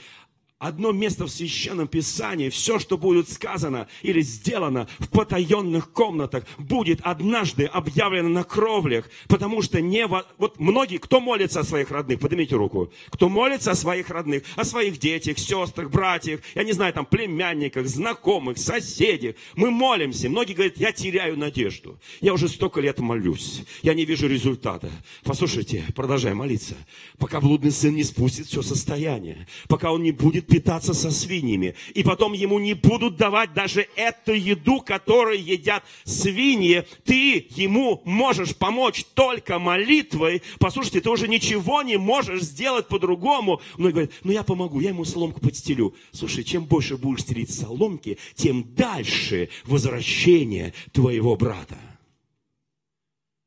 одно 0.62 0.92
место 0.92 1.26
в 1.26 1.30
Священном 1.32 1.88
Писании, 1.88 2.50
все, 2.50 2.78
что 2.78 2.98
будет 2.98 3.30
сказано 3.30 3.88
или 4.04 4.22
сделано 4.22 4.88
в 5.00 5.10
потаенных 5.10 5.92
комнатах, 5.92 6.46
будет 6.60 7.00
однажды 7.02 7.66
объявлено 7.66 8.30
на 8.30 8.44
кровлях, 8.44 9.10
потому 9.28 9.64
что 9.64 9.82
не... 9.82 10.06
Во... 10.06 10.24
Вот 10.38 10.60
многие, 10.60 10.98
кто 10.98 11.20
молится 11.20 11.62
о 11.62 11.64
своих 11.64 11.90
родных, 11.90 12.20
поднимите 12.20 12.56
руку, 12.56 12.94
кто 13.10 13.28
молится 13.28 13.72
о 13.72 13.76
своих 13.76 14.12
родных, 14.12 14.44
о 14.56 14.64
своих 14.64 15.00
детях, 15.00 15.40
сестрах, 15.40 15.90
братьях, 15.90 16.42
я 16.54 16.64
не 16.64 16.74
знаю, 16.74 16.94
там, 16.94 17.08
племянниках, 17.08 17.88
знакомых, 17.88 18.60
соседях, 18.60 19.36
мы 19.56 19.72
молимся. 19.72 20.30
Многие 20.30 20.54
говорят, 20.54 20.78
я 20.78 20.92
теряю 20.92 21.40
надежду. 21.40 22.00
Я 22.22 22.34
уже 22.34 22.48
столько 22.48 22.82
лет 22.82 23.00
молюсь, 23.00 23.64
я 23.82 23.96
не 23.96 24.06
вижу 24.06 24.28
результата. 24.28 24.92
Послушайте, 25.24 25.86
продолжай 25.96 26.36
молиться, 26.36 26.76
пока 27.18 27.42
блудный 27.42 27.72
сын 27.72 27.96
не 27.96 28.04
спустит 28.04 28.46
все 28.46 28.62
состояние, 28.62 29.48
пока 29.68 29.92
он 29.92 30.04
не 30.04 30.12
будет 30.12 30.51
питаться 30.52 30.94
со 30.94 31.12
свиньями. 31.12 31.76
И 31.94 32.04
потом 32.04 32.34
ему 32.34 32.60
не 32.60 32.74
будут 32.74 33.16
давать 33.16 33.54
даже 33.54 33.88
эту 33.96 34.34
еду, 34.34 34.82
которую 34.82 35.42
едят 35.42 35.82
свиньи. 36.04 36.86
Ты 37.06 37.48
ему 37.52 38.02
можешь 38.04 38.54
помочь 38.58 39.06
только 39.14 39.60
молитвой. 39.60 40.42
Послушайте, 40.60 41.00
ты 41.00 41.10
уже 41.10 41.30
ничего 41.30 41.82
не 41.84 41.98
можешь 41.98 42.42
сделать 42.42 42.90
по-другому. 42.90 43.62
Многие 43.78 43.94
говорят, 43.94 44.12
ну 44.26 44.32
я 44.34 44.44
помогу, 44.44 44.82
я 44.82 44.90
ему 44.90 45.06
соломку 45.06 45.40
подстелю. 45.40 45.96
Слушай, 46.12 46.44
чем 46.44 46.66
больше 46.66 46.98
будешь 46.98 47.22
стелить 47.22 47.54
соломки, 47.54 48.18
тем 48.36 48.76
дальше 48.76 49.48
возвращение 49.64 50.74
твоего 50.92 51.38
брата. 51.38 51.78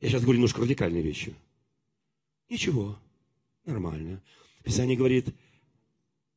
Я 0.00 0.08
сейчас 0.08 0.22
говорю 0.22 0.38
немножко 0.38 0.62
радикальные 0.62 1.02
вещи. 1.02 1.34
Ничего, 2.48 2.96
нормально. 3.66 4.22
Писание 4.62 4.96
говорит, 4.96 5.34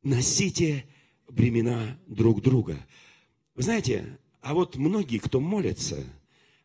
носите 0.04 0.86
бремена 1.30 2.00
друг 2.08 2.42
друга. 2.42 2.86
Вы 3.56 3.64
знаете, 3.64 4.20
а 4.42 4.54
вот 4.54 4.76
многие, 4.76 5.18
кто 5.18 5.40
молится, 5.40 6.04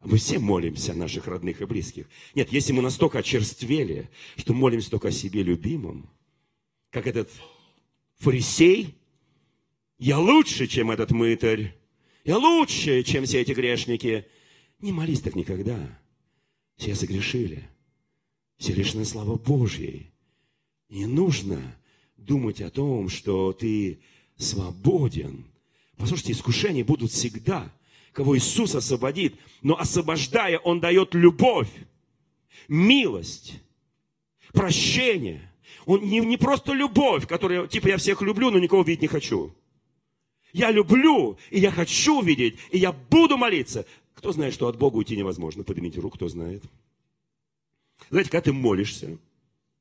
мы 0.00 0.18
все 0.18 0.38
молимся 0.38 0.92
о 0.92 0.96
наших 0.96 1.26
родных 1.26 1.60
и 1.60 1.64
близких. 1.64 2.08
Нет, 2.34 2.52
если 2.52 2.72
мы 2.72 2.82
настолько 2.82 3.18
очерствели, 3.18 4.10
что 4.36 4.52
молимся 4.52 4.90
только 4.90 5.08
о 5.08 5.12
себе 5.12 5.42
любимом, 5.42 6.10
как 6.90 7.06
этот 7.06 7.30
фарисей, 8.16 8.94
я 9.98 10.18
лучше, 10.18 10.66
чем 10.66 10.90
этот 10.90 11.12
мытарь, 11.12 11.76
я 12.24 12.38
лучше, 12.38 13.02
чем 13.02 13.24
все 13.24 13.40
эти 13.40 13.52
грешники. 13.52 14.26
Не 14.80 14.92
молись 14.92 15.20
так 15.20 15.34
никогда. 15.34 16.00
Все 16.76 16.94
согрешили. 16.94 17.68
Все 18.58 18.72
лишены 18.72 19.04
славы 19.04 19.36
Божьей. 19.36 20.12
Не 20.88 21.06
нужно 21.06 21.76
думать 22.24 22.60
о 22.60 22.70
том, 22.70 23.08
что 23.08 23.52
ты 23.52 24.00
свободен. 24.36 25.44
Послушайте, 25.96 26.32
искушения 26.32 26.84
будут 26.84 27.12
всегда, 27.12 27.72
кого 28.12 28.36
Иисус 28.36 28.74
освободит, 28.74 29.34
но 29.62 29.78
освобождая, 29.78 30.58
Он 30.58 30.80
дает 30.80 31.14
любовь, 31.14 31.70
милость, 32.68 33.60
прощение. 34.52 35.50
Он 35.86 36.00
не, 36.00 36.20
не 36.20 36.36
просто 36.36 36.72
любовь, 36.72 37.26
которая, 37.26 37.66
типа, 37.66 37.88
я 37.88 37.96
всех 37.96 38.22
люблю, 38.22 38.50
но 38.50 38.58
никого 38.58 38.82
видеть 38.82 39.02
не 39.02 39.08
хочу. 39.08 39.54
Я 40.52 40.70
люблю, 40.70 41.38
и 41.50 41.58
я 41.58 41.70
хочу 41.70 42.20
видеть, 42.20 42.58
и 42.70 42.78
я 42.78 42.92
буду 42.92 43.36
молиться. 43.36 43.86
Кто 44.14 44.32
знает, 44.32 44.54
что 44.54 44.68
от 44.68 44.76
Бога 44.76 44.96
уйти 44.96 45.16
невозможно? 45.16 45.64
Поднимите 45.64 46.00
руку, 46.00 46.16
кто 46.16 46.28
знает. 46.28 46.62
Знаете, 48.10 48.30
когда 48.30 48.42
ты 48.42 48.52
молишься, 48.52 49.18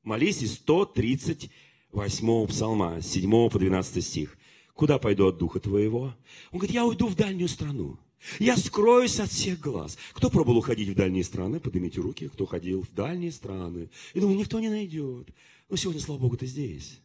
молись 0.02 0.42
из 0.42 0.54
130 0.54 1.50
8 1.92 2.46
псалма, 2.46 3.02
7 3.02 3.50
по 3.50 3.58
12 3.58 4.04
стих. 4.04 4.38
Куда 4.74 4.98
пойду 4.98 5.28
от 5.28 5.36
духа 5.36 5.60
твоего? 5.60 6.14
Он 6.50 6.58
говорит, 6.58 6.74
я 6.74 6.86
уйду 6.86 7.06
в 7.06 7.14
дальнюю 7.14 7.48
страну. 7.48 7.98
Я 8.38 8.56
скроюсь 8.56 9.20
от 9.20 9.30
всех 9.30 9.60
глаз. 9.60 9.98
Кто 10.14 10.30
пробовал 10.30 10.58
уходить 10.58 10.88
в 10.88 10.94
дальние 10.94 11.24
страны? 11.24 11.60
Поднимите 11.60 12.00
руки. 12.00 12.28
Кто 12.28 12.46
ходил 12.46 12.82
в 12.82 12.94
дальние 12.94 13.32
страны? 13.32 13.90
И 14.14 14.20
думал, 14.20 14.36
никто 14.36 14.58
не 14.60 14.70
найдет. 14.70 15.28
Но 15.68 15.76
сегодня, 15.76 16.00
слава 16.00 16.20
Богу, 16.20 16.36
ты 16.36 16.46
здесь. 16.46 17.00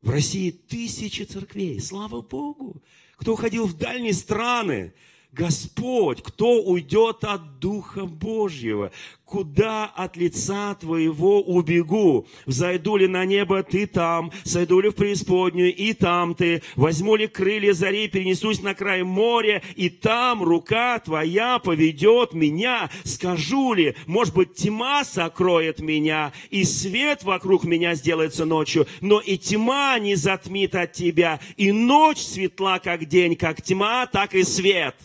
В 0.00 0.08
России 0.08 0.50
тысячи 0.50 1.22
церквей. 1.22 1.80
Слава 1.80 2.22
Богу. 2.22 2.82
Кто 3.16 3.34
уходил 3.34 3.66
в 3.66 3.76
дальние 3.76 4.14
страны, 4.14 4.94
Господь, 5.32 6.22
кто 6.22 6.62
уйдет 6.62 7.24
от 7.24 7.58
Духа 7.58 8.06
Божьего? 8.06 8.90
Куда 9.30 9.84
от 9.84 10.16
лица 10.16 10.74
Твоего 10.74 11.40
убегу? 11.40 12.26
Взойду 12.46 12.96
ли 12.96 13.06
на 13.06 13.24
небо, 13.24 13.62
Ты 13.62 13.86
там, 13.86 14.32
сойду 14.42 14.80
ли 14.80 14.88
в 14.88 14.96
преисподнюю, 14.96 15.72
и 15.72 15.92
там 15.92 16.34
Ты, 16.34 16.62
возьму 16.74 17.14
ли 17.14 17.28
крылья 17.28 17.72
зари, 17.72 18.08
перенесусь 18.08 18.60
на 18.60 18.74
край 18.74 19.04
моря, 19.04 19.62
и 19.76 19.88
там 19.88 20.42
рука 20.42 20.98
Твоя 20.98 21.60
поведет 21.60 22.34
меня. 22.34 22.90
Скажу 23.04 23.72
ли, 23.72 23.94
может 24.06 24.34
быть, 24.34 24.54
тьма 24.54 25.04
сокроет 25.04 25.78
меня, 25.78 26.32
и 26.50 26.64
свет 26.64 27.22
вокруг 27.22 27.62
меня 27.62 27.94
сделается 27.94 28.46
ночью, 28.46 28.88
но 29.00 29.20
и 29.20 29.38
тьма 29.38 29.96
не 30.00 30.16
затмит 30.16 30.74
от 30.74 30.92
Тебя, 30.92 31.38
и 31.56 31.70
ночь 31.70 32.18
светла, 32.18 32.80
как 32.80 33.04
день, 33.04 33.36
как 33.36 33.62
тьма, 33.62 34.06
так 34.06 34.34
и 34.34 34.42
свет. 34.42 34.96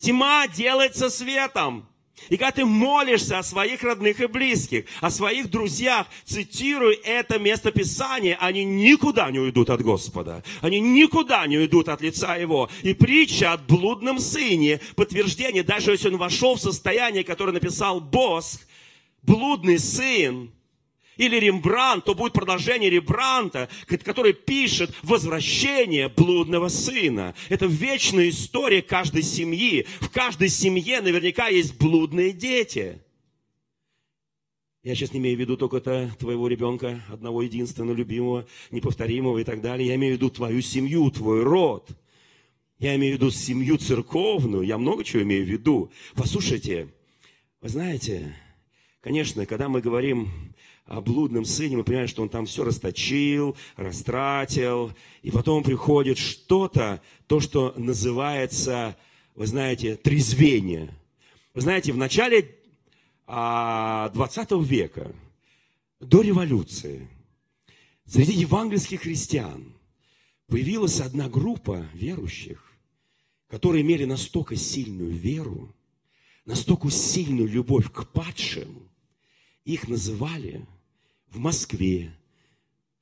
Тьма 0.00 0.48
делается 0.48 1.08
светом. 1.08 1.88
И 2.28 2.36
когда 2.36 2.50
ты 2.50 2.64
молишься 2.64 3.38
о 3.38 3.42
своих 3.42 3.82
родных 3.82 4.20
и 4.20 4.26
близких, 4.26 4.86
о 5.00 5.10
своих 5.10 5.50
друзьях, 5.50 6.06
цитируй 6.24 6.94
это 7.04 7.38
место 7.38 7.70
Писания, 7.70 8.36
они 8.40 8.64
никуда 8.64 9.30
не 9.30 9.38
уйдут 9.38 9.70
от 9.70 9.82
Господа. 9.82 10.42
Они 10.60 10.80
никуда 10.80 11.46
не 11.46 11.58
уйдут 11.58 11.88
от 11.88 12.00
лица 12.00 12.36
Его. 12.36 12.68
И 12.82 12.94
притча 12.94 13.52
о 13.52 13.58
блудном 13.58 14.18
сыне, 14.18 14.80
подтверждение, 14.96 15.62
даже 15.62 15.92
если 15.92 16.08
он 16.08 16.16
вошел 16.16 16.56
в 16.56 16.60
состояние, 16.60 17.22
которое 17.22 17.52
написал 17.52 18.00
Босх, 18.00 18.60
блудный 19.22 19.78
сын, 19.78 20.50
или 21.16 21.36
Рембрандт, 21.36 22.04
то 22.04 22.14
будет 22.14 22.32
продолжение 22.32 22.90
Рембранта, 22.90 23.68
который 24.04 24.32
пишет 24.32 24.94
возвращение 25.02 26.08
блудного 26.08 26.68
сына. 26.68 27.34
Это 27.48 27.66
вечная 27.66 28.28
история 28.28 28.82
каждой 28.82 29.22
семьи. 29.22 29.86
В 30.00 30.10
каждой 30.10 30.48
семье 30.48 31.00
наверняка 31.00 31.48
есть 31.48 31.78
блудные 31.78 32.32
дети. 32.32 33.00
Я 34.82 34.94
сейчас 34.94 35.12
не 35.12 35.18
имею 35.18 35.36
в 35.36 35.40
виду 35.40 35.56
только 35.56 35.78
-то 35.78 36.16
твоего 36.16 36.46
ребенка, 36.46 37.02
одного 37.08 37.42
единственного, 37.42 37.96
любимого, 37.96 38.46
неповторимого 38.70 39.38
и 39.38 39.44
так 39.44 39.60
далее. 39.60 39.88
Я 39.88 39.96
имею 39.96 40.14
в 40.14 40.16
виду 40.18 40.30
твою 40.30 40.62
семью, 40.62 41.10
твой 41.10 41.42
род. 41.42 41.88
Я 42.78 42.94
имею 42.94 43.14
в 43.14 43.16
виду 43.16 43.30
семью 43.32 43.78
церковную. 43.78 44.62
Я 44.62 44.78
много 44.78 45.02
чего 45.02 45.22
имею 45.22 45.44
в 45.44 45.48
виду. 45.48 45.90
Послушайте, 46.14 46.88
вы 47.60 47.68
знаете, 47.68 48.36
конечно, 49.00 49.44
когда 49.44 49.68
мы 49.68 49.80
говорим 49.80 50.30
о 50.86 51.00
блудном 51.00 51.44
сыне, 51.44 51.76
мы 51.76 51.84
понимаем, 51.84 52.08
что 52.08 52.22
он 52.22 52.28
там 52.28 52.46
все 52.46 52.62
расточил, 52.64 53.56
растратил, 53.76 54.92
и 55.22 55.30
потом 55.30 55.64
приходит 55.64 56.16
что-то, 56.16 57.02
то, 57.26 57.40
что 57.40 57.74
называется, 57.76 58.96
вы 59.34 59.46
знаете, 59.46 59.96
трезвение. 59.96 60.94
Вы 61.54 61.62
знаете, 61.62 61.92
в 61.92 61.96
начале 61.96 62.56
20 63.26 63.26
а, 63.26 64.10
века, 64.60 65.12
до 65.98 66.22
революции, 66.22 67.08
среди 68.04 68.34
евангельских 68.34 69.00
христиан 69.00 69.74
появилась 70.46 71.00
одна 71.00 71.28
группа 71.28 71.88
верующих, 71.94 72.62
которые 73.48 73.82
имели 73.82 74.04
настолько 74.04 74.54
сильную 74.54 75.10
веру, 75.10 75.74
настолько 76.44 76.90
сильную 76.90 77.48
любовь 77.48 77.90
к 77.90 78.04
падшим, 78.12 78.88
их 79.64 79.88
называли 79.88 80.64
в 81.28 81.38
Москве, 81.38 82.12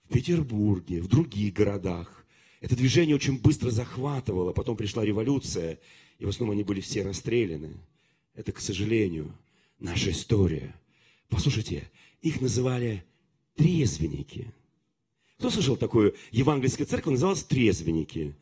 в 0.08 0.12
Петербурге, 0.12 1.00
в 1.00 1.08
других 1.08 1.52
городах. 1.54 2.26
Это 2.60 2.76
движение 2.76 3.16
очень 3.16 3.38
быстро 3.38 3.70
захватывало, 3.70 4.52
потом 4.52 4.76
пришла 4.76 5.04
революция, 5.04 5.78
и 6.18 6.24
в 6.24 6.28
основном 6.28 6.54
они 6.54 6.64
были 6.64 6.80
все 6.80 7.02
расстреляны. 7.02 7.74
Это, 8.34 8.52
к 8.52 8.60
сожалению, 8.60 9.32
наша 9.78 10.10
история. 10.10 10.74
Послушайте, 11.28 11.90
их 12.22 12.40
называли 12.40 13.04
трезвенники. 13.54 14.52
Кто 15.38 15.50
слышал 15.50 15.76
такую 15.76 16.14
евангельскую 16.30 16.86
церковь, 16.86 17.12
называлась 17.12 17.44
трезвенники. 17.44 18.34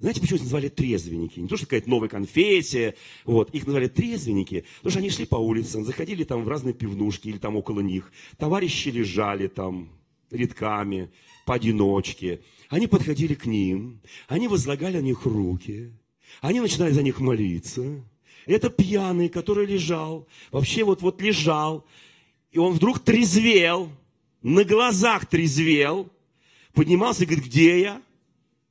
Знаете, 0.00 0.22
почему 0.22 0.36
их 0.36 0.42
называли 0.44 0.68
трезвенники? 0.68 1.40
Не 1.40 1.48
то, 1.48 1.58
что 1.58 1.66
какая-то 1.66 1.90
новая 1.90 2.08
конфессия, 2.08 2.94
вот, 3.26 3.50
их 3.50 3.66
называли 3.66 3.86
трезвенники, 3.86 4.64
потому 4.78 4.90
что 4.90 4.98
они 5.00 5.10
шли 5.10 5.26
по 5.26 5.36
улицам, 5.36 5.84
заходили 5.84 6.24
там 6.24 6.42
в 6.42 6.48
разные 6.48 6.72
пивнушки 6.72 7.28
или 7.28 7.36
там 7.36 7.56
около 7.56 7.80
них, 7.80 8.10
товарищи 8.38 8.88
лежали 8.88 9.46
там 9.46 9.90
редками, 10.30 11.10
поодиночке. 11.44 12.40
Они 12.70 12.86
подходили 12.86 13.34
к 13.34 13.44
ним, 13.44 14.00
они 14.26 14.48
возлагали 14.48 14.96
на 14.96 15.02
них 15.02 15.26
руки, 15.26 15.92
они 16.40 16.60
начинали 16.60 16.92
за 16.92 17.02
них 17.02 17.20
молиться. 17.20 18.02
Это 18.46 18.70
пьяный, 18.70 19.28
который 19.28 19.66
лежал, 19.66 20.26
вообще 20.50 20.82
вот-вот 20.82 21.20
лежал, 21.20 21.84
и 22.52 22.58
он 22.58 22.72
вдруг 22.72 23.00
трезвел, 23.00 23.90
на 24.40 24.64
глазах 24.64 25.26
трезвел, 25.26 26.08
поднимался 26.72 27.24
и 27.24 27.26
говорит, 27.26 27.44
где 27.44 27.80
я? 27.82 28.02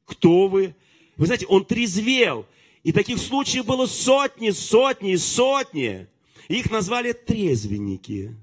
Кто 0.05 0.47
вы? 0.47 0.73
Вы 1.19 1.25
знаете, 1.25 1.45
он 1.47 1.65
трезвел. 1.65 2.45
И 2.81 2.93
таких 2.93 3.19
случаев 3.19 3.65
было 3.65 3.87
сотни, 3.87 4.51
сотни, 4.51 5.17
сотни. 5.17 6.07
Их 6.47 6.71
назвали 6.71 7.11
трезвенники. 7.11 8.37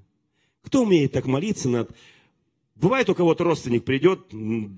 Кто 0.61 0.83
умеет 0.83 1.11
так 1.11 1.25
молиться 1.25 1.69
над... 1.69 1.89
Бывает 2.75 3.09
у 3.09 3.15
кого-то 3.15 3.43
родственник 3.43 3.83
придет, 3.83 4.27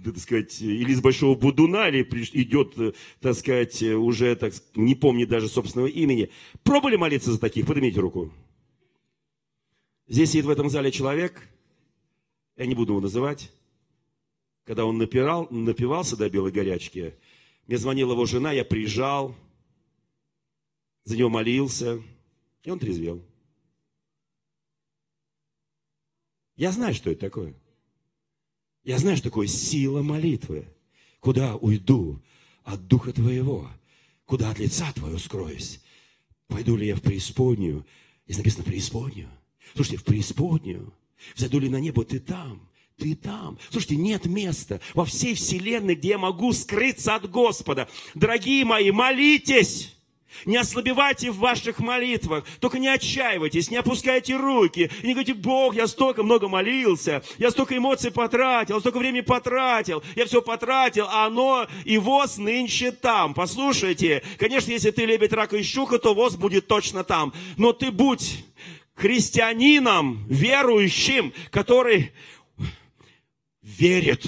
так 0.06 0.18
сказать, 0.18 0.62
или 0.62 0.94
из 0.94 1.02
большого 1.02 1.36
будуна, 1.36 1.90
или 1.90 2.08
идет, 2.42 2.80
э, 2.80 2.94
так 3.20 3.36
сказать, 3.36 3.84
уже, 3.84 4.34
так, 4.38 4.54
не 4.76 4.96
помнит 4.96 5.28
даже 5.28 5.50
собственного 5.50 5.88
имени. 5.88 6.30
Пробовали 6.64 6.96
молиться 6.96 7.34
за 7.34 7.40
таких? 7.40 7.66
Поднимите 7.66 8.00
руку. 8.00 8.32
Здесь 10.08 10.30
сидит 10.30 10.46
в 10.46 10.50
этом 10.50 10.70
зале 10.70 10.94
человек, 10.94 11.50
я 12.56 12.66
не 12.66 12.76
буду 12.76 12.94
его 12.94 13.02
называть, 13.02 13.52
когда 14.64 14.86
он 14.86 14.98
напирал, 14.98 15.50
напивался 15.50 16.16
до 16.16 16.30
белой 16.30 16.54
горячки, 16.54 17.16
мне 17.69 17.77
звонила 17.77 18.13
его 18.13 18.25
жена, 18.25 18.51
я 18.51 18.65
приезжал, 18.65 19.36
за 21.03 21.15
него 21.15 21.29
молился, 21.29 22.01
и 22.63 22.71
он 22.71 22.79
трезвел. 22.79 23.23
Я 26.55 26.71
знаю, 26.71 26.95
что 26.95 27.12
это 27.12 27.21
такое. 27.21 27.53
Я 28.84 28.97
знаю, 28.97 29.17
что 29.17 29.29
такое 29.29 29.45
сила 29.45 30.01
молитвы. 30.01 30.67
Куда 31.19 31.58
уйду 31.58 32.19
от 32.63 32.88
Духа 32.88 33.13
Твоего? 33.13 33.69
Куда 34.25 34.49
от 34.49 34.58
лица 34.58 34.91
Твоего 34.93 35.19
скроюсь? 35.19 35.79
Пойду 36.47 36.75
ли 36.75 36.88
я 36.88 36.95
в 36.95 37.03
преисподнюю? 37.03 37.86
Здесь 38.25 38.38
написано 38.39 38.63
преисподнюю. 38.63 39.29
Слушайте, 39.75 39.97
в 39.97 40.05
преисподнюю. 40.05 40.91
Взойду 41.36 41.60
ли 41.60 41.69
на 41.69 41.79
небо, 41.79 42.03
ты 42.03 42.19
там. 42.19 42.67
Ты 43.00 43.16
там. 43.16 43.58
Слушайте, 43.72 43.96
нет 43.96 44.26
места 44.26 44.82
во 44.94 45.06
всей 45.06 45.34
вселенной, 45.34 45.96
где 45.96 46.10
я 46.10 46.18
могу 46.18 46.52
скрыться 46.52 47.16
от 47.16 47.30
Господа. 47.30 47.88
Дорогие 48.14 48.66
мои, 48.66 48.92
молитесь. 48.92 49.96
Не 50.46 50.58
ослабевайте 50.58 51.32
в 51.32 51.38
ваших 51.38 51.80
молитвах, 51.80 52.46
только 52.60 52.78
не 52.78 52.88
отчаивайтесь, 52.88 53.72
не 53.72 53.78
опускайте 53.78 54.38
руки, 54.38 54.90
и 55.02 55.08
не 55.08 55.14
говорите, 55.14 55.34
Бог, 55.34 55.76
я 55.76 55.88
столько 55.88 56.24
много 56.24 56.48
молился, 56.48 57.24
я 57.40 57.50
столько 57.52 57.76
эмоций 57.76 58.12
потратил, 58.12 58.80
столько 58.80 59.00
времени 59.00 59.22
потратил, 59.22 60.04
я 60.16 60.26
все 60.26 60.42
потратил, 60.42 61.08
а 61.10 61.26
оно 61.26 61.68
и 61.84 61.98
воз 61.98 62.38
нынче 62.38 62.92
там. 62.92 63.34
Послушайте, 63.34 64.24
конечно, 64.38 64.72
если 64.72 64.92
ты 64.92 65.06
лебедь, 65.06 65.34
рака 65.34 65.58
и 65.58 65.64
щука, 65.64 65.98
то 65.98 66.14
воз 66.14 66.36
будет 66.36 66.68
точно 66.68 67.04
там, 67.04 67.34
но 67.58 67.74
ты 67.74 67.92
будь 67.92 68.46
христианином, 68.96 70.26
верующим, 70.30 71.34
который 71.52 72.12
верит 73.77 74.25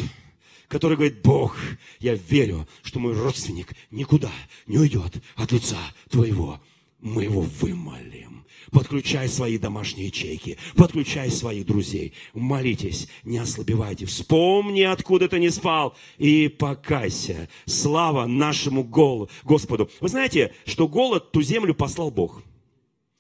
который 0.71 0.95
говорит, 0.95 1.21
Бог, 1.21 1.57
я 1.99 2.15
верю, 2.15 2.65
что 2.81 2.99
мой 2.99 3.13
родственник 3.13 3.73
никуда 3.91 4.31
не 4.67 4.77
уйдет 4.77 5.21
от 5.35 5.51
лица 5.51 5.77
твоего. 6.09 6.61
Мы 7.01 7.23
его 7.23 7.41
вымолим. 7.41 8.45
Подключай 8.71 9.27
свои 9.27 9.57
домашние 9.57 10.07
ячейки, 10.07 10.57
подключай 10.77 11.29
своих 11.29 11.65
друзей. 11.65 12.13
Молитесь, 12.33 13.09
не 13.23 13.39
ослабевайте. 13.39 14.05
Вспомни, 14.05 14.83
откуда 14.83 15.27
ты 15.27 15.39
не 15.39 15.49
спал, 15.49 15.93
и 16.17 16.47
покайся. 16.47 17.49
Слава 17.65 18.27
нашему 18.27 18.83
голу, 18.83 19.29
Господу. 19.43 19.89
Вы 19.99 20.07
знаете, 20.07 20.53
что 20.65 20.87
голод 20.87 21.31
ту 21.33 21.41
землю 21.41 21.73
послал 21.73 22.11
Бог. 22.11 22.43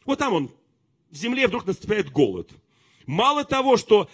Вот 0.05 0.19
там 0.19 0.33
он, 0.33 0.51
в 1.09 1.15
земле 1.17 1.47
вдруг 1.47 1.65
наступает 1.65 2.11
голод. 2.11 2.49
Мало 3.07 3.43
того, 3.43 3.75
что 3.75 4.07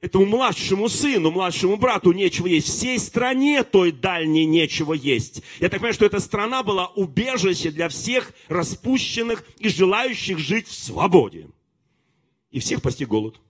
этому 0.00 0.24
младшему 0.24 0.88
сыну, 0.88 1.30
младшему 1.30 1.76
брату 1.76 2.12
нечего 2.12 2.46
есть. 2.46 2.68
Всей 2.68 2.98
стране 2.98 3.62
той 3.62 3.92
дальней 3.92 4.46
нечего 4.46 4.94
есть. 4.94 5.42
Я 5.58 5.68
так 5.68 5.80
понимаю, 5.80 5.94
что 5.94 6.06
эта 6.06 6.20
страна 6.20 6.62
была 6.62 6.88
убежище 6.88 7.70
для 7.70 7.88
всех 7.88 8.32
распущенных 8.48 9.44
и 9.58 9.68
желающих 9.68 10.38
жить 10.38 10.68
в 10.68 10.74
свободе. 10.74 11.48
И 12.50 12.60
всех 12.60 12.82
постиг 12.82 13.08
голод. 13.08 13.40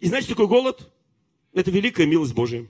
И 0.00 0.08
знаете, 0.08 0.26
что 0.26 0.34
такое 0.34 0.48
голод? 0.48 0.92
Это 1.52 1.70
великая 1.70 2.06
милость 2.06 2.34
Божия. 2.34 2.66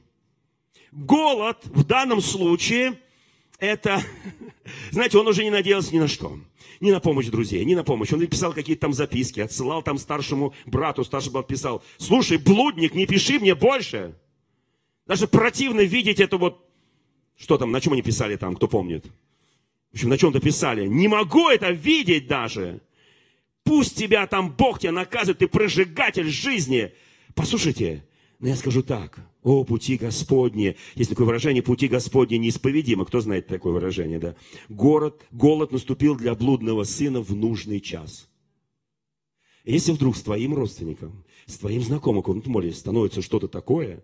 Голод 0.92 1.58
в 1.64 1.84
данном 1.84 2.20
случае, 2.20 3.00
это, 3.58 4.02
знаете, 4.90 5.18
он 5.18 5.26
уже 5.26 5.42
не 5.42 5.50
надеялся 5.50 5.94
ни 5.94 5.98
на 5.98 6.08
что 6.08 6.38
ни 6.80 6.90
на 6.90 7.00
помощь 7.00 7.26
друзей, 7.26 7.64
ни 7.64 7.74
на 7.74 7.84
помощь. 7.84 8.12
Он 8.12 8.26
писал 8.26 8.52
какие-то 8.52 8.82
там 8.82 8.92
записки, 8.92 9.40
отсылал 9.40 9.82
там 9.82 9.98
старшему 9.98 10.54
брату, 10.66 11.04
старший 11.04 11.32
брат 11.32 11.46
писал, 11.46 11.82
слушай, 11.98 12.36
блудник, 12.38 12.94
не 12.94 13.06
пиши 13.06 13.38
мне 13.38 13.54
больше. 13.54 14.14
Даже 15.06 15.28
противно 15.28 15.80
видеть 15.80 16.20
это 16.20 16.38
вот, 16.38 16.66
что 17.36 17.58
там, 17.58 17.72
на 17.72 17.80
чем 17.80 17.92
они 17.92 18.02
писали 18.02 18.36
там, 18.36 18.56
кто 18.56 18.68
помнит. 18.68 19.06
В 19.90 19.94
общем, 19.94 20.08
на 20.08 20.18
чем-то 20.18 20.40
писали. 20.40 20.86
Не 20.86 21.08
могу 21.08 21.48
это 21.48 21.70
видеть 21.70 22.26
даже. 22.26 22.80
Пусть 23.62 23.96
тебя 23.96 24.26
там 24.26 24.52
Бог 24.52 24.78
тебя 24.78 24.92
наказывает, 24.92 25.38
ты 25.38 25.48
прожигатель 25.48 26.28
жизни. 26.28 26.92
Послушайте, 27.34 28.04
но 28.40 28.48
я 28.48 28.56
скажу 28.56 28.82
так. 28.82 29.18
О, 29.44 29.62
пути 29.62 29.98
Господни. 29.98 30.74
Есть 30.94 31.10
такое 31.10 31.26
выражение, 31.26 31.62
пути 31.62 31.86
Господни 31.86 32.36
неисповедимы. 32.36 33.04
Кто 33.04 33.20
знает 33.20 33.46
такое 33.46 33.74
выражение, 33.74 34.18
да? 34.18 34.34
Город, 34.70 35.22
голод 35.30 35.70
наступил 35.70 36.16
для 36.16 36.34
блудного 36.34 36.84
сына 36.84 37.20
в 37.20 37.36
нужный 37.36 37.80
час. 37.80 38.30
Если 39.64 39.92
вдруг 39.92 40.16
с 40.16 40.22
твоим 40.22 40.54
родственником, 40.54 41.24
с 41.44 41.58
твоим 41.58 41.82
знакомым, 41.82 42.40
ты 42.40 42.48
молишь, 42.48 42.76
становится 42.76 43.20
что-то 43.20 43.46
такое, 43.46 44.02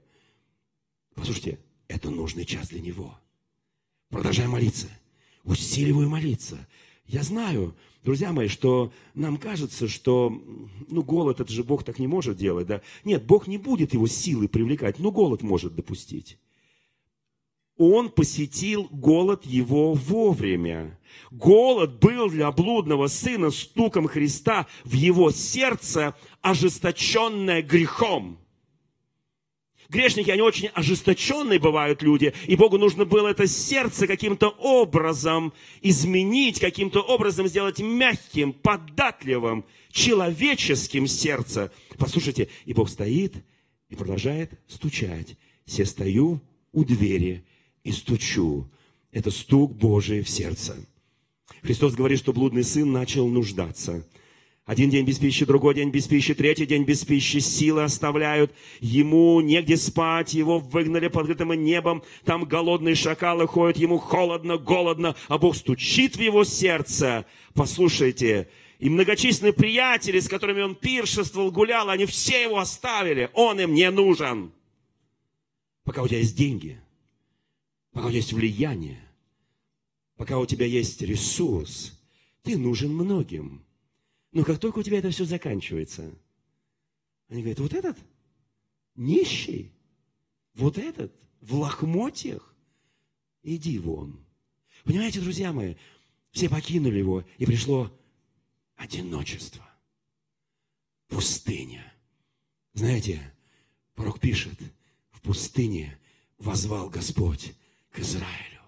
послушайте, 1.15 1.59
это 1.89 2.11
нужный 2.11 2.45
час 2.45 2.69
для 2.69 2.81
него. 2.83 3.19
Продолжай 4.11 4.47
молиться. 4.47 4.89
Усиливай 5.45 6.07
молиться. 6.07 6.69
Я 7.07 7.23
знаю, 7.23 7.75
друзья 8.05 8.33
мои, 8.33 8.49
что 8.49 8.93
нам 9.15 9.37
кажется, 9.37 9.89
что 9.89 10.31
ну, 10.89 11.03
голод, 11.03 11.41
это 11.41 11.53
же 11.53 11.65
Бог 11.65 11.85
так 11.85 11.99
не 11.99 12.07
может 12.07 12.37
делать. 12.37 12.67
Да? 12.67 12.81
Нет, 13.05 13.25
Бог 13.25 13.47
не 13.47 13.59
будет 13.59 13.95
его 13.95 14.07
силы 14.07 14.49
привлекать, 14.49 14.99
но 14.99 15.11
голод 15.11 15.43
может 15.43 15.75
допустить. 15.75 16.39
Он 17.77 18.11
посетил 18.11 18.89
голод 18.91 19.47
его 19.47 19.95
вовремя. 19.95 20.99
Голод 21.31 21.99
был 21.99 22.29
для 22.29 22.53
блудного 22.53 23.07
сына 23.07 23.51
стуком 23.51 24.07
Христа 24.07 24.67
в 24.85 24.93
его 24.93 25.31
сердце, 25.31 26.15
ожесточенное 26.43 27.63
грехом. 27.63 28.39
Грешники, 29.91 30.31
они 30.31 30.41
очень 30.41 30.69
ожесточенные 30.69 31.59
бывают 31.59 32.01
люди, 32.01 32.33
и 32.47 32.55
Богу 32.55 32.79
нужно 32.79 33.05
было 33.05 33.27
это 33.27 33.49
сердце 33.49 34.07
каким-то 34.07 34.49
образом 34.49 35.53
изменить, 35.83 36.61
каким-то 36.61 37.01
образом 37.01 37.49
сделать 37.49 37.81
мягким, 37.81 38.53
податливым, 38.53 39.65
человеческим 39.91 41.09
сердце. 41.09 41.73
Послушайте, 41.99 42.49
и 42.67 42.73
Бог 42.73 42.89
стоит 42.89 43.35
и 43.89 43.97
продолжает 43.97 44.53
стучать. 44.69 45.37
«Се 45.67 45.85
стою 45.85 46.41
у 46.73 46.85
двери 46.85 47.45
и 47.83 47.91
стучу». 47.91 48.71
Это 49.11 49.33
стук 49.33 49.75
Божий 49.75 50.23
в 50.23 50.29
сердце. 50.29 50.77
Христос 51.63 51.95
говорит, 51.95 52.21
что 52.21 52.33
блудный 52.33 52.63
сын 52.63 52.91
начал 52.93 53.27
нуждаться– 53.27 54.07
один 54.71 54.89
день 54.89 55.05
без 55.05 55.19
пищи, 55.19 55.45
другой 55.45 55.75
день 55.75 55.91
без 55.91 56.07
пищи, 56.07 56.33
третий 56.33 56.65
день 56.65 56.85
без 56.85 57.05
пищи, 57.05 57.39
силы 57.39 57.83
оставляют. 57.83 58.55
Ему 58.79 59.41
негде 59.41 59.77
спать, 59.77 60.33
его 60.33 60.61
выгнали 60.61 61.09
под 61.09 61.23
открытым 61.23 61.53
небом. 61.55 62.05
Там 62.25 62.45
голодные 62.45 62.95
шакалы 62.95 63.49
ходят, 63.49 63.79
ему 63.79 63.99
холодно, 63.99 64.59
голодно, 64.59 65.17
а 65.27 65.39
Бог 65.39 65.57
стучит 65.57 66.15
в 66.15 66.21
его 66.21 66.45
сердце. 66.45 67.27
Послушайте, 67.53 68.49
и 68.79 68.89
многочисленные 68.89 69.53
приятели, 69.53 70.21
с 70.21 70.29
которыми 70.29 70.63
он 70.63 70.77
пиршествовал, 70.77 71.51
гулял, 71.51 71.91
они 71.91 72.07
все 72.07 72.41
его 72.45 72.61
оставили. 72.61 73.29
Он 73.35 73.59
им 73.59 73.75
не 73.75 73.91
нужен. 73.91 74.53
Пока 75.83 76.01
у 76.01 76.07
тебя 76.07 76.19
есть 76.19 76.37
деньги, 76.37 76.81
пока 77.91 78.07
у 78.07 78.11
тебя 78.11 78.19
есть 78.19 78.33
влияние, 78.33 79.01
пока 80.17 80.39
у 80.39 80.47
тебя 80.47 80.67
есть 80.67 81.03
ресурс, 81.03 82.01
ты 82.45 82.57
нужен 82.57 82.95
многим. 82.95 83.65
Но 84.33 84.45
как 84.45 84.59
только 84.59 84.79
у 84.79 84.83
тебя 84.83 84.99
это 84.99 85.11
все 85.11 85.25
заканчивается, 85.25 86.15
они 87.29 87.43
говорят, 87.43 87.61
вот 87.61 87.73
этот 87.73 87.99
нищий, 88.95 89.73
вот 90.55 90.79
этот 90.79 91.13
в 91.41 91.55
лохмотьях, 91.55 92.55
иди 93.43 93.79
вон. 93.79 94.25
Понимаете, 94.85 95.21
друзья 95.21 95.53
мои, 95.53 95.75
все 96.31 96.49
покинули 96.49 96.99
его, 96.99 97.25
и 97.39 97.47
пришло 97.47 97.91
одиночество, 98.77 99.69
пустыня. 101.09 101.93
Знаете, 102.73 103.35
пророк 103.95 104.21
пишет, 104.21 104.59
в 105.11 105.21
пустыне 105.21 105.99
возвал 106.39 106.89
Господь 106.89 107.53
к 107.91 107.99
Израилю, 107.99 108.63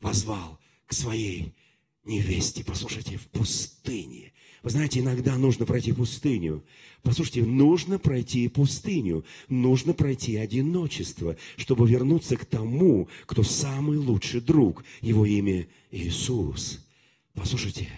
возвал 0.00 0.58
к 0.86 0.92
своей 0.92 1.54
невесте, 2.04 2.64
послушайте, 2.64 3.16
в 3.16 3.26
пустыне 3.28 4.32
Вы 4.62 4.70
знаете, 4.70 5.00
иногда 5.00 5.36
нужно 5.36 5.66
пройти 5.66 5.92
пустыню. 5.92 6.62
Послушайте, 7.02 7.44
нужно 7.44 7.98
пройти 7.98 8.46
пустыню, 8.48 9.24
нужно 9.48 9.92
пройти 9.92 10.36
одиночество, 10.36 11.36
чтобы 11.56 11.88
вернуться 11.88 12.36
к 12.36 12.44
тому, 12.44 13.08
кто 13.26 13.42
самый 13.42 13.98
лучший 13.98 14.40
друг. 14.40 14.84
Его 15.00 15.26
имя 15.26 15.66
Иисус. 15.90 16.86
Послушайте, 17.34 17.88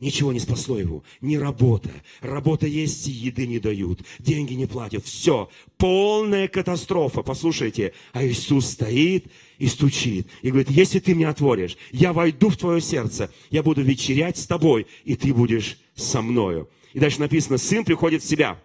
Ничего 0.00 0.32
не 0.32 0.38
спасло 0.38 0.78
его, 0.78 1.02
ни 1.20 1.34
работа. 1.34 1.90
Работа 2.20 2.68
есть, 2.68 3.08
еды 3.08 3.48
не 3.48 3.58
дают, 3.58 4.02
деньги 4.20 4.54
не 4.54 4.66
платят. 4.66 5.04
Все, 5.04 5.50
полная 5.76 6.46
катастрофа. 6.46 7.22
Послушайте, 7.22 7.94
а 8.12 8.24
Иисус 8.24 8.66
стоит 8.66 9.26
и 9.58 9.66
стучит. 9.66 10.28
И 10.42 10.50
говорит, 10.50 10.70
если 10.70 11.00
ты 11.00 11.16
мне 11.16 11.28
отворишь, 11.28 11.76
я 11.90 12.12
войду 12.12 12.48
в 12.48 12.56
твое 12.56 12.80
сердце, 12.80 13.32
я 13.50 13.64
буду 13.64 13.82
вечерять 13.82 14.38
с 14.38 14.46
тобой, 14.46 14.86
и 15.04 15.16
ты 15.16 15.34
будешь 15.34 15.78
со 15.96 16.22
мною. 16.22 16.68
И 16.92 17.00
дальше 17.00 17.18
написано, 17.18 17.58
сын 17.58 17.84
приходит 17.84 18.22
в 18.22 18.28
себя. 18.28 18.62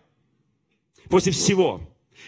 После 1.10 1.32
всего, 1.32 1.82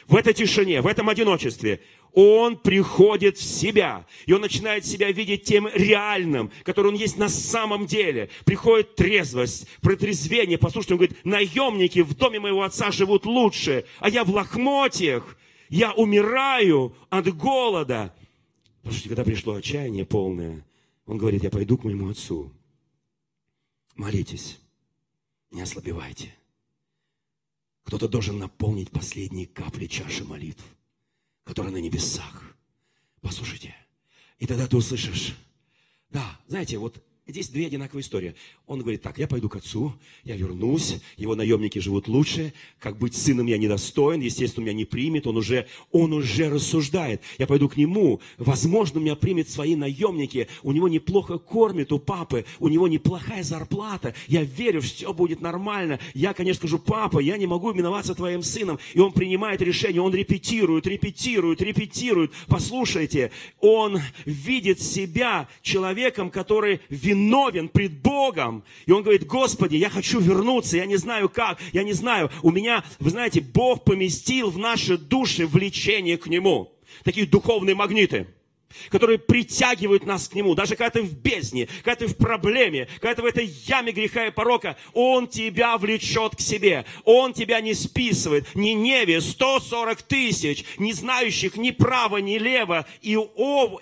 в 0.07 0.15
этой 0.15 0.33
тишине, 0.33 0.81
в 0.81 0.87
этом 0.87 1.09
одиночестве, 1.09 1.79
он 2.15 2.57
приходит 2.57 3.37
в 3.37 3.43
себя, 3.43 4.07
и 4.25 4.31
он 4.31 4.41
начинает 4.41 4.85
себя 4.85 5.11
видеть 5.11 5.43
тем 5.43 5.67
реальным, 5.73 6.49
который 6.63 6.87
он 6.87 6.95
есть 6.95 7.17
на 7.17 7.27
самом 7.27 7.85
деле. 7.85 8.29
Приходит 8.45 8.95
трезвость, 8.95 9.67
протрезвение. 9.81 10.57
Послушайте, 10.57 10.93
он 10.93 10.99
говорит, 10.99 11.25
наемники 11.25 11.99
в 11.99 12.15
доме 12.15 12.39
моего 12.39 12.63
отца 12.63 12.91
живут 12.91 13.25
лучше, 13.25 13.83
а 13.99 14.09
я 14.09 14.23
в 14.23 14.29
лохмотьях, 14.29 15.37
я 15.69 15.91
умираю 15.91 16.95
от 17.09 17.35
голода. 17.35 18.15
Послушайте, 18.81 19.09
когда 19.09 19.25
пришло 19.25 19.55
отчаяние 19.55 20.05
полное, 20.05 20.65
он 21.05 21.17
говорит, 21.17 21.43
я 21.43 21.49
пойду 21.49 21.77
к 21.77 21.83
моему 21.83 22.09
отцу. 22.09 22.49
Молитесь, 23.95 24.59
не 25.51 25.61
ослабевайте. 25.61 26.33
Кто-то 27.83 28.07
должен 28.07 28.39
наполнить 28.39 28.89
последние 28.89 29.47
капли 29.47 29.85
чаши 29.87 30.23
молитв 30.23 30.63
который 31.45 31.71
на 31.71 31.77
небесах. 31.77 32.43
Послушайте. 33.21 33.73
И 34.39 34.45
тогда 34.45 34.67
ты 34.67 34.75
услышишь. 34.75 35.35
Да, 36.09 36.39
знаете, 36.47 36.77
вот 36.77 37.01
Здесь 37.27 37.49
две 37.49 37.65
одинаковые 37.65 38.03
истории. 38.03 38.35
Он 38.67 38.81
говорит, 38.81 39.01
так, 39.01 39.17
я 39.17 39.27
пойду 39.27 39.49
к 39.49 39.55
отцу, 39.55 39.95
я 40.23 40.35
вернусь, 40.35 40.97
его 41.17 41.33
наемники 41.33 41.79
живут 41.79 42.07
лучше, 42.07 42.53
как 42.77 42.99
быть 42.99 43.15
сыном 43.15 43.47
я 43.47 43.57
недостоин, 43.57 44.21
естественно, 44.21 44.65
меня 44.65 44.73
не 44.73 44.85
примет, 44.85 45.25
он 45.25 45.37
уже, 45.37 45.65
он 45.91 46.13
уже 46.13 46.51
рассуждает. 46.51 47.21
Я 47.39 47.47
пойду 47.47 47.67
к 47.67 47.77
нему, 47.77 48.21
возможно, 48.37 48.99
меня 48.99 49.15
примет 49.15 49.49
свои 49.49 49.75
наемники, 49.75 50.47
у 50.61 50.71
него 50.71 50.87
неплохо 50.87 51.39
кормит, 51.39 51.91
у 51.91 51.97
папы, 51.97 52.45
у 52.59 52.67
него 52.67 52.87
неплохая 52.87 53.41
зарплата, 53.41 54.13
я 54.27 54.43
верю, 54.43 54.81
все 54.81 55.11
будет 55.11 55.41
нормально. 55.41 55.99
Я, 56.13 56.35
конечно, 56.35 56.59
скажу, 56.59 56.77
папа, 56.77 57.17
я 57.17 57.37
не 57.37 57.47
могу 57.47 57.73
именоваться 57.73 58.13
твоим 58.13 58.43
сыном. 58.43 58.77
И 58.93 58.99
он 58.99 59.11
принимает 59.11 59.63
решение, 59.63 59.99
он 59.99 60.13
репетирует, 60.13 60.85
репетирует, 60.85 61.59
репетирует. 61.59 62.33
Послушайте, 62.47 63.31
он 63.61 63.99
видит 64.25 64.79
себя 64.79 65.49
человеком, 65.63 66.29
который 66.29 66.81
виноват 66.89 67.14
виновен 67.15 67.69
пред 67.69 68.01
Богом. 68.01 68.63
И 68.85 68.91
он 68.91 69.03
говорит, 69.03 69.25
Господи, 69.25 69.75
я 69.77 69.89
хочу 69.89 70.19
вернуться, 70.19 70.77
я 70.77 70.85
не 70.85 70.97
знаю 70.97 71.29
как, 71.29 71.59
я 71.73 71.83
не 71.83 71.93
знаю. 71.93 72.29
У 72.43 72.51
меня, 72.51 72.83
вы 72.99 73.09
знаете, 73.09 73.41
Бог 73.41 73.83
поместил 73.83 74.49
в 74.49 74.57
наши 74.57 74.97
души 74.97 75.47
влечение 75.47 76.17
к 76.17 76.27
Нему. 76.27 76.71
Такие 77.03 77.25
духовные 77.25 77.75
магниты 77.75 78.27
которые 78.89 79.19
притягивают 79.19 80.05
нас 80.05 80.27
к 80.27 80.35
Нему. 80.35 80.55
Даже 80.55 80.75
когда 80.75 80.89
ты 80.89 81.01
в 81.01 81.13
бездне, 81.13 81.67
когда 81.83 81.95
ты 81.95 82.07
в 82.07 82.17
проблеме, 82.17 82.87
когда 82.99 83.15
ты 83.15 83.21
в 83.21 83.25
этой 83.25 83.45
яме 83.45 83.91
греха 83.91 84.27
и 84.27 84.31
порока, 84.31 84.77
Он 84.93 85.27
тебя 85.27 85.77
влечет 85.77 86.35
к 86.35 86.41
себе. 86.41 86.85
Он 87.03 87.33
тебя 87.33 87.61
не 87.61 87.73
списывает. 87.73 88.53
Ни 88.55 88.69
Неве 88.69 89.21
140 89.21 90.01
тысяч, 90.03 90.65
не 90.77 90.93
знающих 90.93 91.57
ни 91.57 91.71
право, 91.71 92.17
ни 92.17 92.37
лево. 92.37 92.85
И, 93.01 93.17
о, 93.17 93.79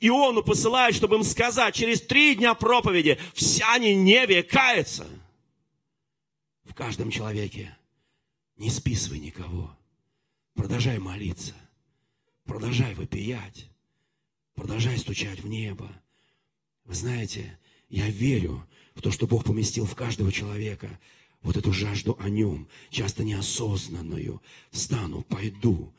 Иону 0.00 0.42
посылает, 0.42 0.94
чтобы 0.94 1.16
им 1.16 1.22
сказать, 1.22 1.74
через 1.74 2.00
три 2.02 2.34
дня 2.34 2.54
проповеди 2.54 3.18
вся 3.34 3.78
Ниневия 3.78 4.42
кается. 4.42 5.06
В 6.64 6.74
каждом 6.74 7.10
человеке 7.10 7.76
не 8.56 8.70
списывай 8.70 9.18
никого. 9.18 9.70
Продолжай 10.54 10.98
молиться. 10.98 11.54
Продолжай 12.44 12.94
вопиять. 12.94 13.68
Продолжай 14.56 14.98
стучать 14.98 15.40
в 15.40 15.48
небо. 15.48 15.88
Вы 16.86 16.94
знаете, 16.94 17.58
я 17.90 18.08
верю 18.08 18.66
в 18.94 19.02
то, 19.02 19.10
что 19.10 19.26
Бог 19.26 19.44
поместил 19.44 19.84
в 19.84 19.94
каждого 19.94 20.32
человека 20.32 20.98
вот 21.42 21.58
эту 21.58 21.72
жажду 21.72 22.16
о 22.18 22.30
нем, 22.30 22.66
часто 22.90 23.22
неосознанную. 23.22 24.40
Встану, 24.70 25.22
пойду, 25.28 25.92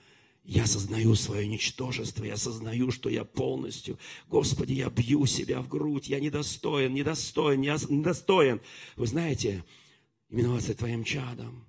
я 0.43 0.63
осознаю 0.63 1.13
свое 1.13 1.47
ничтожество, 1.47 2.23
я 2.23 2.33
осознаю, 2.33 2.89
что 2.89 3.09
я 3.09 3.23
полностью, 3.23 3.99
Господи, 4.27 4.73
я 4.73 4.89
бью 4.89 5.27
себя 5.27 5.61
в 5.61 5.67
грудь, 5.67 6.09
я 6.09 6.19
недостоин, 6.19 6.93
недостоин, 6.95 7.61
недостоин. 7.61 8.59
Вы 8.95 9.05
знаете, 9.05 9.63
именоваться 10.29 10.73
Твоим 10.73 11.03
чадом, 11.03 11.67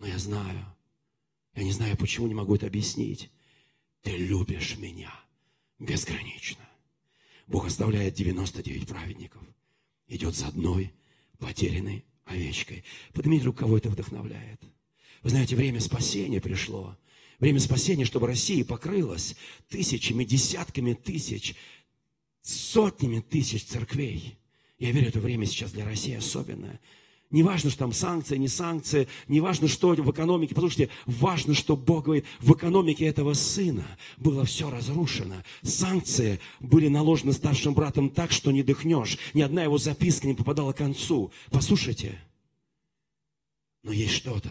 но 0.00 0.08
я 0.08 0.18
знаю, 0.18 0.66
я 1.54 1.62
не 1.62 1.72
знаю, 1.72 1.96
почему 1.96 2.26
не 2.26 2.34
могу 2.34 2.56
это 2.56 2.66
объяснить. 2.66 3.30
Ты 4.02 4.16
любишь 4.16 4.76
меня 4.78 5.12
безгранично. 5.78 6.68
Бог 7.46 7.66
оставляет 7.66 8.14
99 8.14 8.86
праведников, 8.86 9.42
идет 10.06 10.34
за 10.34 10.48
одной 10.48 10.92
потерянной 11.38 12.04
овечкой. 12.24 12.84
Поднимите 13.14 13.46
руку, 13.46 13.60
кого 13.60 13.78
это 13.78 13.88
вдохновляет. 13.88 14.60
Вы 15.22 15.30
знаете, 15.30 15.56
время 15.56 15.80
спасения 15.80 16.40
пришло– 16.40 16.96
Время 17.38 17.60
спасения, 17.60 18.04
чтобы 18.04 18.26
Россия 18.26 18.64
покрылась 18.64 19.36
тысячами, 19.68 20.24
десятками 20.24 20.94
тысяч, 20.94 21.54
сотнями 22.42 23.20
тысяч 23.20 23.64
церквей. 23.64 24.38
Я 24.78 24.90
верю, 24.90 25.08
это 25.08 25.20
время 25.20 25.46
сейчас 25.46 25.70
для 25.70 25.84
России 25.84 26.14
особенное. 26.14 26.80
Не 27.30 27.42
важно, 27.42 27.68
что 27.68 27.80
там 27.80 27.92
санкции, 27.92 28.38
не 28.38 28.48
санкции, 28.48 29.06
не 29.28 29.40
важно, 29.40 29.68
что 29.68 29.88
в 29.88 30.10
экономике. 30.10 30.54
Послушайте, 30.54 30.90
важно, 31.04 31.52
что 31.52 31.76
Бог 31.76 32.04
говорит, 32.04 32.24
в 32.40 32.54
экономике 32.54 33.04
этого 33.04 33.34
сына 33.34 33.84
было 34.16 34.46
все 34.46 34.70
разрушено. 34.70 35.36
Санкции 35.62 36.40
были 36.58 36.88
наложены 36.88 37.34
старшим 37.34 37.74
братом 37.74 38.08
так, 38.08 38.32
что 38.32 38.50
не 38.50 38.62
дыхнешь. 38.62 39.18
Ни 39.34 39.42
одна 39.42 39.62
его 39.62 39.76
записка 39.76 40.26
не 40.26 40.34
попадала 40.34 40.72
к 40.72 40.78
концу. 40.78 41.30
Послушайте, 41.50 42.18
но 43.82 43.92
есть 43.92 44.14
что-то, 44.14 44.50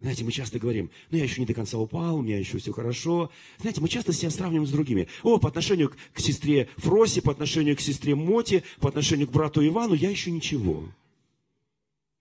знаете, 0.00 0.24
мы 0.24 0.32
часто 0.32 0.58
говорим, 0.58 0.90
ну 1.10 1.18
я 1.18 1.24
еще 1.24 1.40
не 1.40 1.46
до 1.46 1.52
конца 1.52 1.76
упал, 1.76 2.16
у 2.16 2.22
меня 2.22 2.38
еще 2.38 2.56
все 2.56 2.72
хорошо. 2.72 3.30
Знаете, 3.58 3.82
мы 3.82 3.88
часто 3.88 4.14
себя 4.14 4.30
сравниваем 4.30 4.66
с 4.66 4.70
другими. 4.70 5.08
О, 5.22 5.38
по 5.38 5.48
отношению 5.48 5.90
к, 5.90 5.96
к 6.14 6.20
сестре 6.20 6.70
Фросе, 6.78 7.20
по 7.20 7.32
отношению 7.32 7.76
к 7.76 7.80
сестре 7.80 8.14
Моте, 8.14 8.62
по 8.78 8.88
отношению 8.88 9.28
к 9.28 9.30
брату 9.30 9.66
Ивану, 9.66 9.92
я 9.92 10.08
еще 10.08 10.30
ничего. 10.30 10.84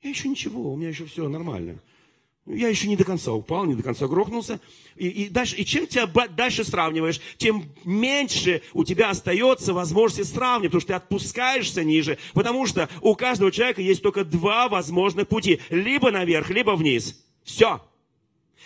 Я 0.01 0.09
еще 0.11 0.29
ничего, 0.29 0.73
у 0.73 0.77
меня 0.77 0.89
еще 0.89 1.05
все 1.05 1.27
нормально. 1.27 1.79
Я 2.45 2.67
еще 2.69 2.87
не 2.87 2.95
до 2.95 3.03
конца 3.03 3.31
упал, 3.31 3.65
не 3.65 3.75
до 3.75 3.83
конца 3.83 4.07
грохнулся. 4.07 4.59
И, 4.95 5.07
и, 5.07 5.29
дальше, 5.29 5.55
и 5.55 5.65
чем 5.65 5.85
тебя 5.85 6.07
дальше 6.27 6.63
сравниваешь, 6.63 7.21
тем 7.37 7.65
меньше 7.85 8.63
у 8.73 8.83
тебя 8.83 9.11
остается 9.11 9.71
возможности 9.71 10.23
сравнивать, 10.23 10.71
потому 10.71 10.81
что 10.81 10.87
ты 10.87 10.93
отпускаешься 10.95 11.83
ниже. 11.83 12.17
Потому 12.33 12.65
что 12.65 12.89
у 13.01 13.13
каждого 13.15 13.51
человека 13.51 13.81
есть 13.81 14.01
только 14.01 14.23
два 14.23 14.67
возможных 14.67 15.27
пути. 15.27 15.59
Либо 15.69 16.09
наверх, 16.11 16.49
либо 16.49 16.71
вниз. 16.71 17.23
Все. 17.43 17.81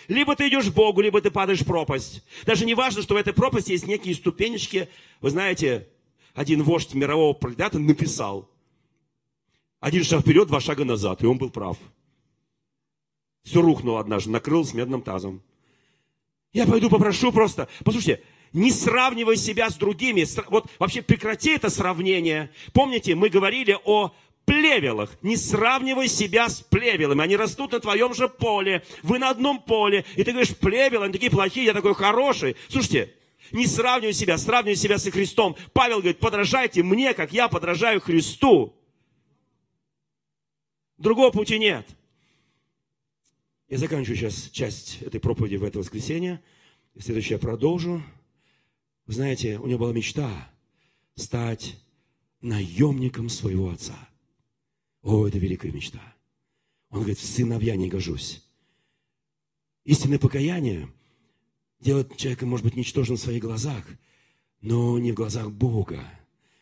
Либо 0.08 0.34
ты 0.34 0.48
идешь 0.48 0.70
к 0.70 0.74
Богу, 0.74 1.02
либо 1.02 1.20
ты 1.20 1.30
падаешь 1.30 1.60
в 1.60 1.66
пропасть. 1.66 2.22
Даже 2.46 2.64
не 2.64 2.74
важно, 2.74 3.02
что 3.02 3.14
в 3.14 3.18
этой 3.18 3.34
пропасти 3.34 3.72
есть 3.72 3.86
некие 3.86 4.14
ступенечки. 4.14 4.88
Вы 5.20 5.30
знаете, 5.30 5.88
один 6.32 6.62
вождь 6.62 6.94
мирового 6.94 7.34
пролетариата 7.34 7.78
написал. 7.78 8.48
Один 9.84 10.02
шаг 10.02 10.22
вперед, 10.22 10.48
два 10.48 10.60
шага 10.60 10.82
назад. 10.86 11.22
И 11.22 11.26
он 11.26 11.36
был 11.36 11.50
прав. 11.50 11.76
Все 13.42 13.60
рухнуло 13.60 14.00
однажды, 14.00 14.30
накрыл 14.30 14.64
с 14.64 14.72
медным 14.72 15.02
тазом. 15.02 15.42
Я 16.54 16.66
пойду 16.66 16.88
попрошу 16.88 17.32
просто. 17.32 17.68
Послушайте, 17.84 18.22
не 18.54 18.70
сравнивай 18.70 19.36
себя 19.36 19.68
с 19.68 19.74
другими. 19.74 20.24
Вот 20.48 20.70
вообще 20.78 21.02
прекрати 21.02 21.50
это 21.50 21.68
сравнение. 21.68 22.50
Помните, 22.72 23.14
мы 23.14 23.28
говорили 23.28 23.76
о 23.84 24.14
плевелах. 24.46 25.18
Не 25.20 25.36
сравнивай 25.36 26.08
себя 26.08 26.48
с 26.48 26.62
плевелами. 26.62 27.20
Они 27.20 27.36
растут 27.36 27.72
на 27.72 27.80
твоем 27.80 28.14
же 28.14 28.30
поле. 28.30 28.82
Вы 29.02 29.18
на 29.18 29.28
одном 29.28 29.60
поле. 29.60 30.06
И 30.16 30.24
ты 30.24 30.30
говоришь, 30.30 30.56
плевелы, 30.56 31.04
они 31.04 31.12
такие 31.12 31.30
плохие, 31.30 31.66
я 31.66 31.74
такой 31.74 31.94
хороший. 31.94 32.56
Слушайте, 32.68 33.12
не 33.52 33.66
сравнивай 33.66 34.14
себя, 34.14 34.38
сравнивай 34.38 34.76
себя 34.76 34.96
со 34.96 35.10
Христом. 35.10 35.56
Павел 35.74 35.98
говорит, 35.98 36.20
подражайте 36.20 36.82
мне, 36.82 37.12
как 37.12 37.34
я 37.34 37.48
подражаю 37.48 38.00
Христу. 38.00 38.74
Другого 41.04 41.30
пути 41.30 41.58
нет. 41.58 41.86
Я 43.68 43.76
заканчиваю 43.76 44.16
сейчас 44.16 44.48
часть 44.48 45.02
этой 45.02 45.20
проповеди 45.20 45.56
в 45.56 45.62
это 45.62 45.78
воскресенье. 45.78 46.42
И 46.94 47.00
следующее 47.00 47.32
я 47.32 47.38
продолжу. 47.38 48.02
Вы 49.04 49.12
знаете, 49.12 49.58
у 49.58 49.66
него 49.66 49.80
была 49.80 49.92
мечта 49.92 50.50
стать 51.14 51.76
наемником 52.40 53.28
своего 53.28 53.68
отца. 53.68 53.98
О, 55.02 55.28
это 55.28 55.36
великая 55.36 55.72
мечта. 55.72 56.00
Он 56.88 57.00
говорит, 57.00 57.18
в 57.18 57.26
сыновья 57.26 57.76
не 57.76 57.90
гожусь. 57.90 58.42
Истинное 59.84 60.18
покаяние 60.18 60.88
делает 61.80 62.16
человека, 62.16 62.46
может 62.46 62.64
быть, 62.64 62.76
ничтожным 62.76 63.18
в 63.18 63.20
своих 63.20 63.42
глазах, 63.42 63.84
но 64.62 64.98
не 64.98 65.12
в 65.12 65.16
глазах 65.16 65.50
Бога. 65.50 66.02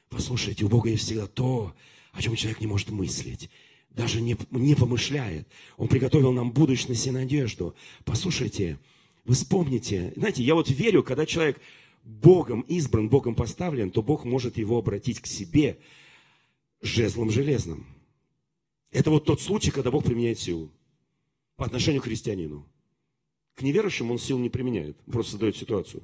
Послушайте, 0.09 0.65
у 0.65 0.69
Бога 0.69 0.91
есть 0.91 1.05
всегда 1.05 1.29
то, 1.29 1.77
о 2.11 2.21
чем 2.21 2.35
человек 2.35 2.61
не 2.61 2.67
может 2.67 2.91
мыслить, 2.91 3.49
даже 3.95 4.21
не, 4.21 4.37
не 4.51 4.75
помышляет. 4.75 5.47
Он 5.77 5.89
приготовил 5.89 6.33
нам 6.33 6.53
будущность 6.53 7.07
и 7.07 7.11
надежду. 7.11 7.75
Послушайте, 8.05 8.79
вы 9.25 9.35
вспомните, 9.35 10.13
знаете, 10.17 10.43
я 10.43 10.55
вот 10.55 10.71
верю, 10.71 11.03
когда 11.03 11.27
человек 11.27 11.61
Богом 12.03 12.63
избран, 12.63 13.09
Богом 13.09 13.35
поставлен, 13.35 13.91
то 13.91 14.03
Бог 14.03 14.25
может 14.25 14.57
его 14.57 14.79
обратить 14.79 15.21
к 15.21 15.27
себе 15.27 15.79
жезлом 16.81 17.31
железным. 17.31 17.87
Это 18.91 19.11
вот 19.11 19.25
тот 19.25 19.41
случай, 19.41 19.71
когда 19.71 19.91
Бог 19.91 20.05
применяет 20.05 20.39
силу 20.39 20.71
по 21.57 21.65
отношению 21.65 22.03
к 22.03 22.07
христианину. 22.07 22.67
К 23.55 23.63
неверующим 23.63 24.11
он 24.11 24.19
сил 24.19 24.39
не 24.39 24.49
применяет, 24.49 24.99
просто 25.05 25.33
создает 25.33 25.57
ситуацию. 25.57 26.03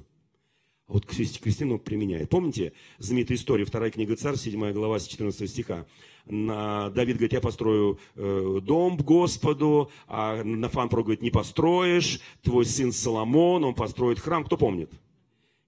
Вот 0.89 1.05
к 1.05 1.11
христианину 1.11 1.77
применяет. 1.77 2.29
Помните 2.29 2.73
знаменитую 2.97 3.37
историю, 3.37 3.67
вторая 3.67 3.91
книга 3.91 4.15
Царь, 4.15 4.35
7 4.35 4.73
глава, 4.73 4.99
с 4.99 5.05
14 5.05 5.47
стиха. 5.47 5.85
На, 6.25 6.89
Давид 6.89 7.17
говорит, 7.17 7.33
я 7.33 7.41
построю 7.41 7.99
э, 8.15 8.59
дом 8.63 8.97
Господу, 8.97 9.91
а 10.07 10.43
Нафан 10.43 10.89
говорит, 10.89 11.21
не 11.21 11.29
построишь, 11.29 12.19
твой 12.41 12.65
сын 12.65 12.91
Соломон, 12.91 13.65
он 13.65 13.75
построит 13.75 14.19
храм. 14.19 14.43
Кто 14.43 14.57
помнит? 14.57 14.91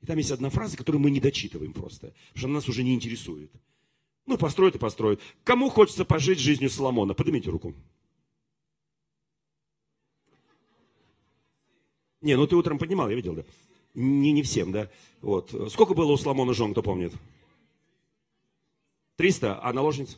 И 0.02 0.08
там 0.08 0.18
есть 0.18 0.32
одна 0.32 0.50
фраза, 0.50 0.76
которую 0.76 1.04
мы 1.04 1.12
не 1.12 1.20
дочитываем 1.20 1.74
просто, 1.74 2.08
потому 2.08 2.38
что 2.38 2.48
она 2.48 2.56
нас 2.56 2.68
уже 2.68 2.84
не 2.84 2.96
интересует. 2.96 3.52
Ну, 4.26 4.40
построит 4.40 4.74
и 4.74 4.80
построит. 4.80 5.22
Кому 5.44 5.70
хочется 5.70 6.04
пожить 6.04 6.40
жизнью 6.40 6.72
Соломона? 6.72 7.14
Поднимите 7.14 7.52
руку. 7.52 7.76
Не, 12.22 12.36
ну 12.36 12.48
ты 12.48 12.56
утром 12.56 12.80
поднимал, 12.80 13.08
я 13.10 13.16
видел, 13.16 13.36
да. 13.36 13.44
Не, 13.94 14.32
не 14.32 14.44
всем, 14.44 14.72
да. 14.72 14.90
Вот. 15.22 15.54
Сколько 15.72 15.94
было 15.94 16.12
у 16.12 16.18
Соломона 16.18 16.54
жен, 16.54 16.72
кто 16.72 16.82
помнит? 16.82 17.14
300, 19.18 19.64
а 19.64 19.74
наложниц? 19.74 20.18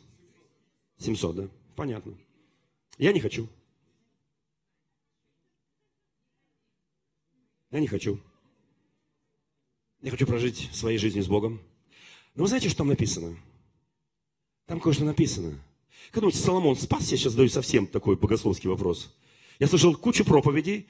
700, 0.98 1.36
да. 1.36 1.48
Понятно. 1.76 2.14
Я 2.98 3.12
не 3.12 3.20
хочу. 3.20 3.48
Я 7.70 7.80
не 7.80 7.88
хочу. 7.88 8.20
Я 10.00 10.10
хочу 10.10 10.26
прожить 10.26 10.70
своей 10.72 10.98
жизнью 10.98 11.24
с 11.24 11.26
Богом. 11.26 11.60
Но 12.34 12.44
вы 12.44 12.48
знаете, 12.48 12.68
что 12.68 12.78
там 12.78 12.88
написано? 12.88 13.36
Там 14.66 14.80
кое-что 14.80 15.04
написано. 15.04 15.58
Как 16.10 16.20
думаете, 16.20 16.38
Соломон 16.38 16.76
спас? 16.76 17.10
Я 17.10 17.16
сейчас 17.16 17.32
задаю 17.32 17.48
совсем 17.48 17.86
такой 17.86 18.16
богословский 18.16 18.70
вопрос. 18.70 19.12
Я 19.58 19.66
слышал 19.66 19.96
кучу 19.96 20.24
проповедей. 20.24 20.88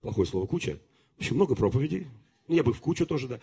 Плохое 0.00 0.26
слово 0.26 0.46
куча. 0.46 0.78
В 1.16 1.20
общем, 1.20 1.36
много 1.36 1.54
проповедей. 1.54 2.06
Я 2.48 2.62
бы 2.62 2.72
в 2.72 2.80
кучу 2.80 3.06
тоже, 3.06 3.28
да. 3.28 3.40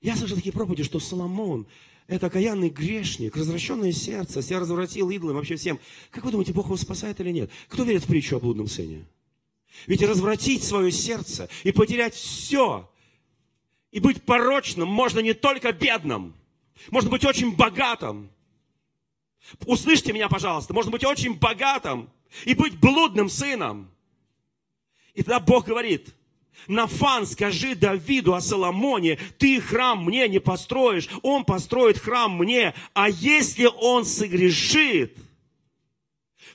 Я 0.00 0.16
слышал 0.16 0.36
такие 0.36 0.52
проповеди, 0.52 0.82
что 0.82 0.98
Соломон– 0.98 1.66
это 2.08 2.26
окаянный 2.26 2.68
грешник, 2.68 3.36
развращенное 3.36 3.92
сердце, 3.92 4.42
себя 4.42 4.60
развратил 4.60 5.10
идолом, 5.10 5.36
вообще 5.36 5.56
всем. 5.56 5.78
Как 6.10 6.24
вы 6.24 6.32
думаете, 6.32 6.52
Бог 6.52 6.66
его 6.66 6.76
спасает 6.76 7.20
или 7.20 7.30
нет? 7.30 7.50
Кто 7.68 7.84
верит 7.84 8.04
в 8.04 8.08
притчу 8.08 8.36
о 8.36 8.40
блудном 8.40 8.66
сыне? 8.66 9.04
Ведь 9.86 10.02
развратить 10.02 10.64
свое 10.64 10.90
сердце 10.90 11.48
и 11.62 11.72
потерять 11.72 12.14
все, 12.14 12.90
и 13.90 14.00
быть 14.00 14.22
порочным 14.22 14.88
можно 14.88 15.20
не 15.20 15.34
только 15.34 15.72
бедным, 15.72 16.34
можно 16.90 17.10
быть 17.10 17.24
очень 17.24 17.54
богатым. 17.54 18.30
Услышьте 19.66 20.12
меня, 20.12 20.28
пожалуйста, 20.28 20.74
можно 20.74 20.90
быть 20.90 21.04
очень 21.04 21.34
богатым 21.34 22.10
и 22.44 22.54
быть 22.54 22.78
блудным 22.78 23.28
сыном. 23.28 23.90
И 25.14 25.22
тогда 25.22 25.40
Бог 25.40 25.66
говорит, 25.66 26.14
Нафан, 26.68 27.26
скажи 27.26 27.74
Давиду 27.74 28.34
о 28.34 28.40
Соломоне, 28.40 29.18
ты 29.38 29.60
храм 29.60 30.04
мне 30.04 30.28
не 30.28 30.38
построишь, 30.38 31.08
он 31.22 31.44
построит 31.44 31.98
храм 31.98 32.36
мне, 32.36 32.74
а 32.94 33.08
если 33.08 33.66
он 33.66 34.04
согрешит, 34.04 35.16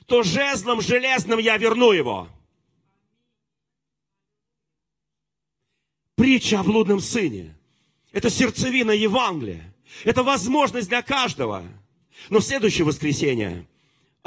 то 0.06 0.22
жезлом 0.22 0.80
железным 0.80 1.38
я 1.38 1.56
верну 1.58 1.92
его. 1.92 2.28
Притча 6.16 6.60
о 6.60 6.64
блудном 6.64 7.00
сыне. 7.00 7.54
Это 8.12 8.30
сердцевина 8.30 8.90
Евангелия. 8.90 9.74
Это 10.04 10.22
возможность 10.22 10.88
для 10.88 11.02
каждого. 11.02 11.62
Но 12.30 12.40
в 12.40 12.44
следующее 12.44 12.84
воскресенье 12.84 13.66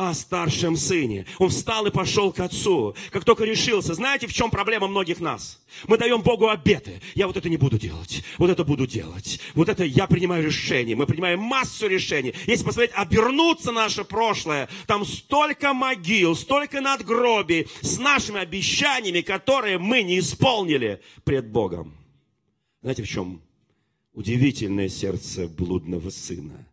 о 0.10 0.14
старшем 0.14 0.76
сыне. 0.76 1.26
Он 1.38 1.50
встал 1.50 1.86
и 1.86 1.92
пошел 1.92 2.32
к 2.32 2.40
отцу. 2.40 2.96
Как 3.12 3.24
только 3.24 3.44
решился, 3.44 3.94
знаете, 3.94 4.28
в 4.28 4.34
чем 4.34 4.50
проблема 4.50 4.88
многих 4.88 5.20
нас? 5.20 5.62
Мы 5.88 5.98
даем 5.98 6.22
Богу 6.22 6.50
обеты. 6.50 7.02
Я 7.16 7.28
вот 7.28 7.38
это 7.38 7.50
не 7.50 7.58
буду 7.58 7.78
делать, 7.78 8.24
вот 8.38 8.50
это 8.50 8.64
буду 8.64 8.88
делать. 8.88 9.40
Вот 9.54 9.70
это 9.70 9.84
я 9.84 10.08
принимаю 10.08 10.44
решение. 10.44 10.96
Мы 10.96 11.06
принимаем 11.06 11.40
массу 11.40 11.88
решений. 11.88 12.34
Если 12.48 12.64
посмотреть, 12.64 12.92
обернуться 12.96 13.72
наше 13.72 14.04
прошлое, 14.04 14.70
там 14.88 15.06
столько 15.06 15.74
могил, 15.74 16.36
столько 16.36 16.82
надгробий 16.82 17.68
с 17.82 17.98
нашими 18.00 18.40
обещаниями, 18.40 19.22
которые 19.22 19.78
мы 19.78 20.04
не 20.04 20.20
исполнили 20.20 21.02
пред 21.24 21.50
Богом. 21.50 21.94
Знаете, 22.82 23.04
в 23.04 23.08
чем 23.08 23.42
удивительное 24.14 24.90
сердце 24.90 25.48
блудного 25.48 26.10
сына? 26.10 26.66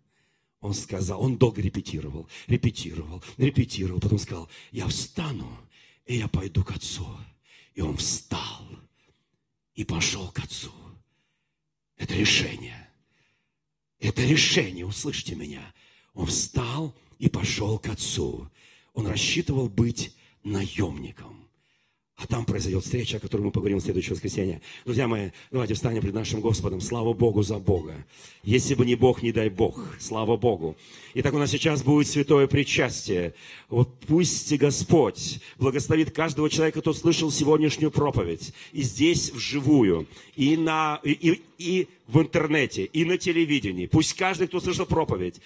Он 0.60 0.74
сказал, 0.74 1.22
он 1.22 1.38
долго 1.38 1.62
репетировал, 1.62 2.28
репетировал, 2.48 3.22
репетировал, 3.36 4.00
потом 4.00 4.18
сказал, 4.18 4.48
я 4.72 4.88
встану, 4.88 5.56
и 6.04 6.16
я 6.16 6.26
пойду 6.26 6.64
к 6.64 6.72
отцу. 6.72 7.06
И 7.74 7.80
он 7.80 7.96
встал 7.96 8.66
и 9.74 9.84
пошел 9.84 10.30
к 10.32 10.40
отцу. 10.40 10.72
Это 11.96 12.14
решение. 12.14 12.90
Это 14.00 14.22
решение, 14.22 14.84
услышьте 14.84 15.36
меня. 15.36 15.74
Он 16.14 16.26
встал 16.26 16.96
и 17.18 17.28
пошел 17.28 17.78
к 17.78 17.88
отцу. 17.88 18.50
Он 18.94 19.06
рассчитывал 19.06 19.68
быть 19.68 20.16
наемником. 20.42 21.47
А 22.18 22.26
там 22.26 22.44
произойдет 22.44 22.82
встреча, 22.82 23.18
о 23.18 23.20
которой 23.20 23.42
мы 23.42 23.52
поговорим 23.52 23.78
в 23.78 23.80
следующее 23.80 24.14
воскресенье. 24.14 24.60
Друзья 24.84 25.06
мои, 25.06 25.30
давайте 25.52 25.74
встанем 25.74 26.02
пред 26.02 26.14
нашим 26.14 26.40
Господом. 26.40 26.80
Слава 26.80 27.12
Богу 27.12 27.44
за 27.44 27.60
Бога. 27.60 27.94
Если 28.42 28.74
бы 28.74 28.84
не 28.84 28.96
Бог, 28.96 29.22
не 29.22 29.30
дай 29.30 29.48
Бог. 29.48 29.94
Слава 30.00 30.36
Богу. 30.36 30.76
Итак, 31.14 31.32
у 31.34 31.38
нас 31.38 31.52
сейчас 31.52 31.84
будет 31.84 32.08
святое 32.08 32.48
причастие. 32.48 33.34
Вот 33.68 34.00
пусть 34.00 34.52
Господь 34.58 35.38
благословит 35.58 36.10
каждого 36.10 36.50
человека, 36.50 36.80
кто 36.80 36.92
слышал 36.92 37.30
сегодняшнюю 37.30 37.92
проповедь. 37.92 38.52
И 38.72 38.82
здесь 38.82 39.30
вживую, 39.30 40.08
и, 40.34 40.56
на, 40.56 40.98
и, 41.04 41.12
и, 41.12 41.42
и 41.58 41.88
в 42.08 42.20
интернете, 42.20 42.84
и 42.84 43.04
на 43.04 43.16
телевидении. 43.16 43.86
Пусть 43.86 44.14
каждый, 44.14 44.48
кто 44.48 44.58
слышал 44.58 44.86
проповедь, 44.86 45.40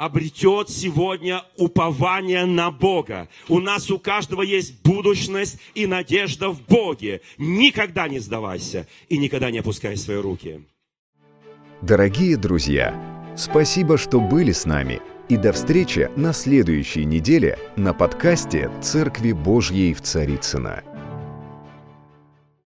обретет 0.00 0.70
сегодня 0.70 1.44
упование 1.58 2.46
на 2.46 2.70
Бога. 2.70 3.28
У 3.48 3.60
нас 3.60 3.90
у 3.90 3.98
каждого 3.98 4.40
есть 4.40 4.82
будущность 4.82 5.58
и 5.74 5.86
надежда 5.86 6.48
в 6.48 6.62
Боге. 6.66 7.20
Никогда 7.36 8.08
не 8.08 8.18
сдавайся 8.18 8.88
и 9.10 9.18
никогда 9.18 9.50
не 9.50 9.58
опускай 9.58 9.98
свои 9.98 10.16
руки. 10.16 10.62
Дорогие 11.82 12.38
друзья, 12.38 12.94
спасибо, 13.36 13.98
что 13.98 14.20
были 14.20 14.52
с 14.52 14.64
нами. 14.64 15.02
И 15.28 15.36
до 15.36 15.52
встречи 15.52 16.10
на 16.16 16.32
следующей 16.32 17.04
неделе 17.04 17.58
на 17.76 17.92
подкасте 17.92 18.70
«Церкви 18.82 19.32
Божьей 19.32 19.92
в 19.92 20.00
Царицына. 20.00 20.82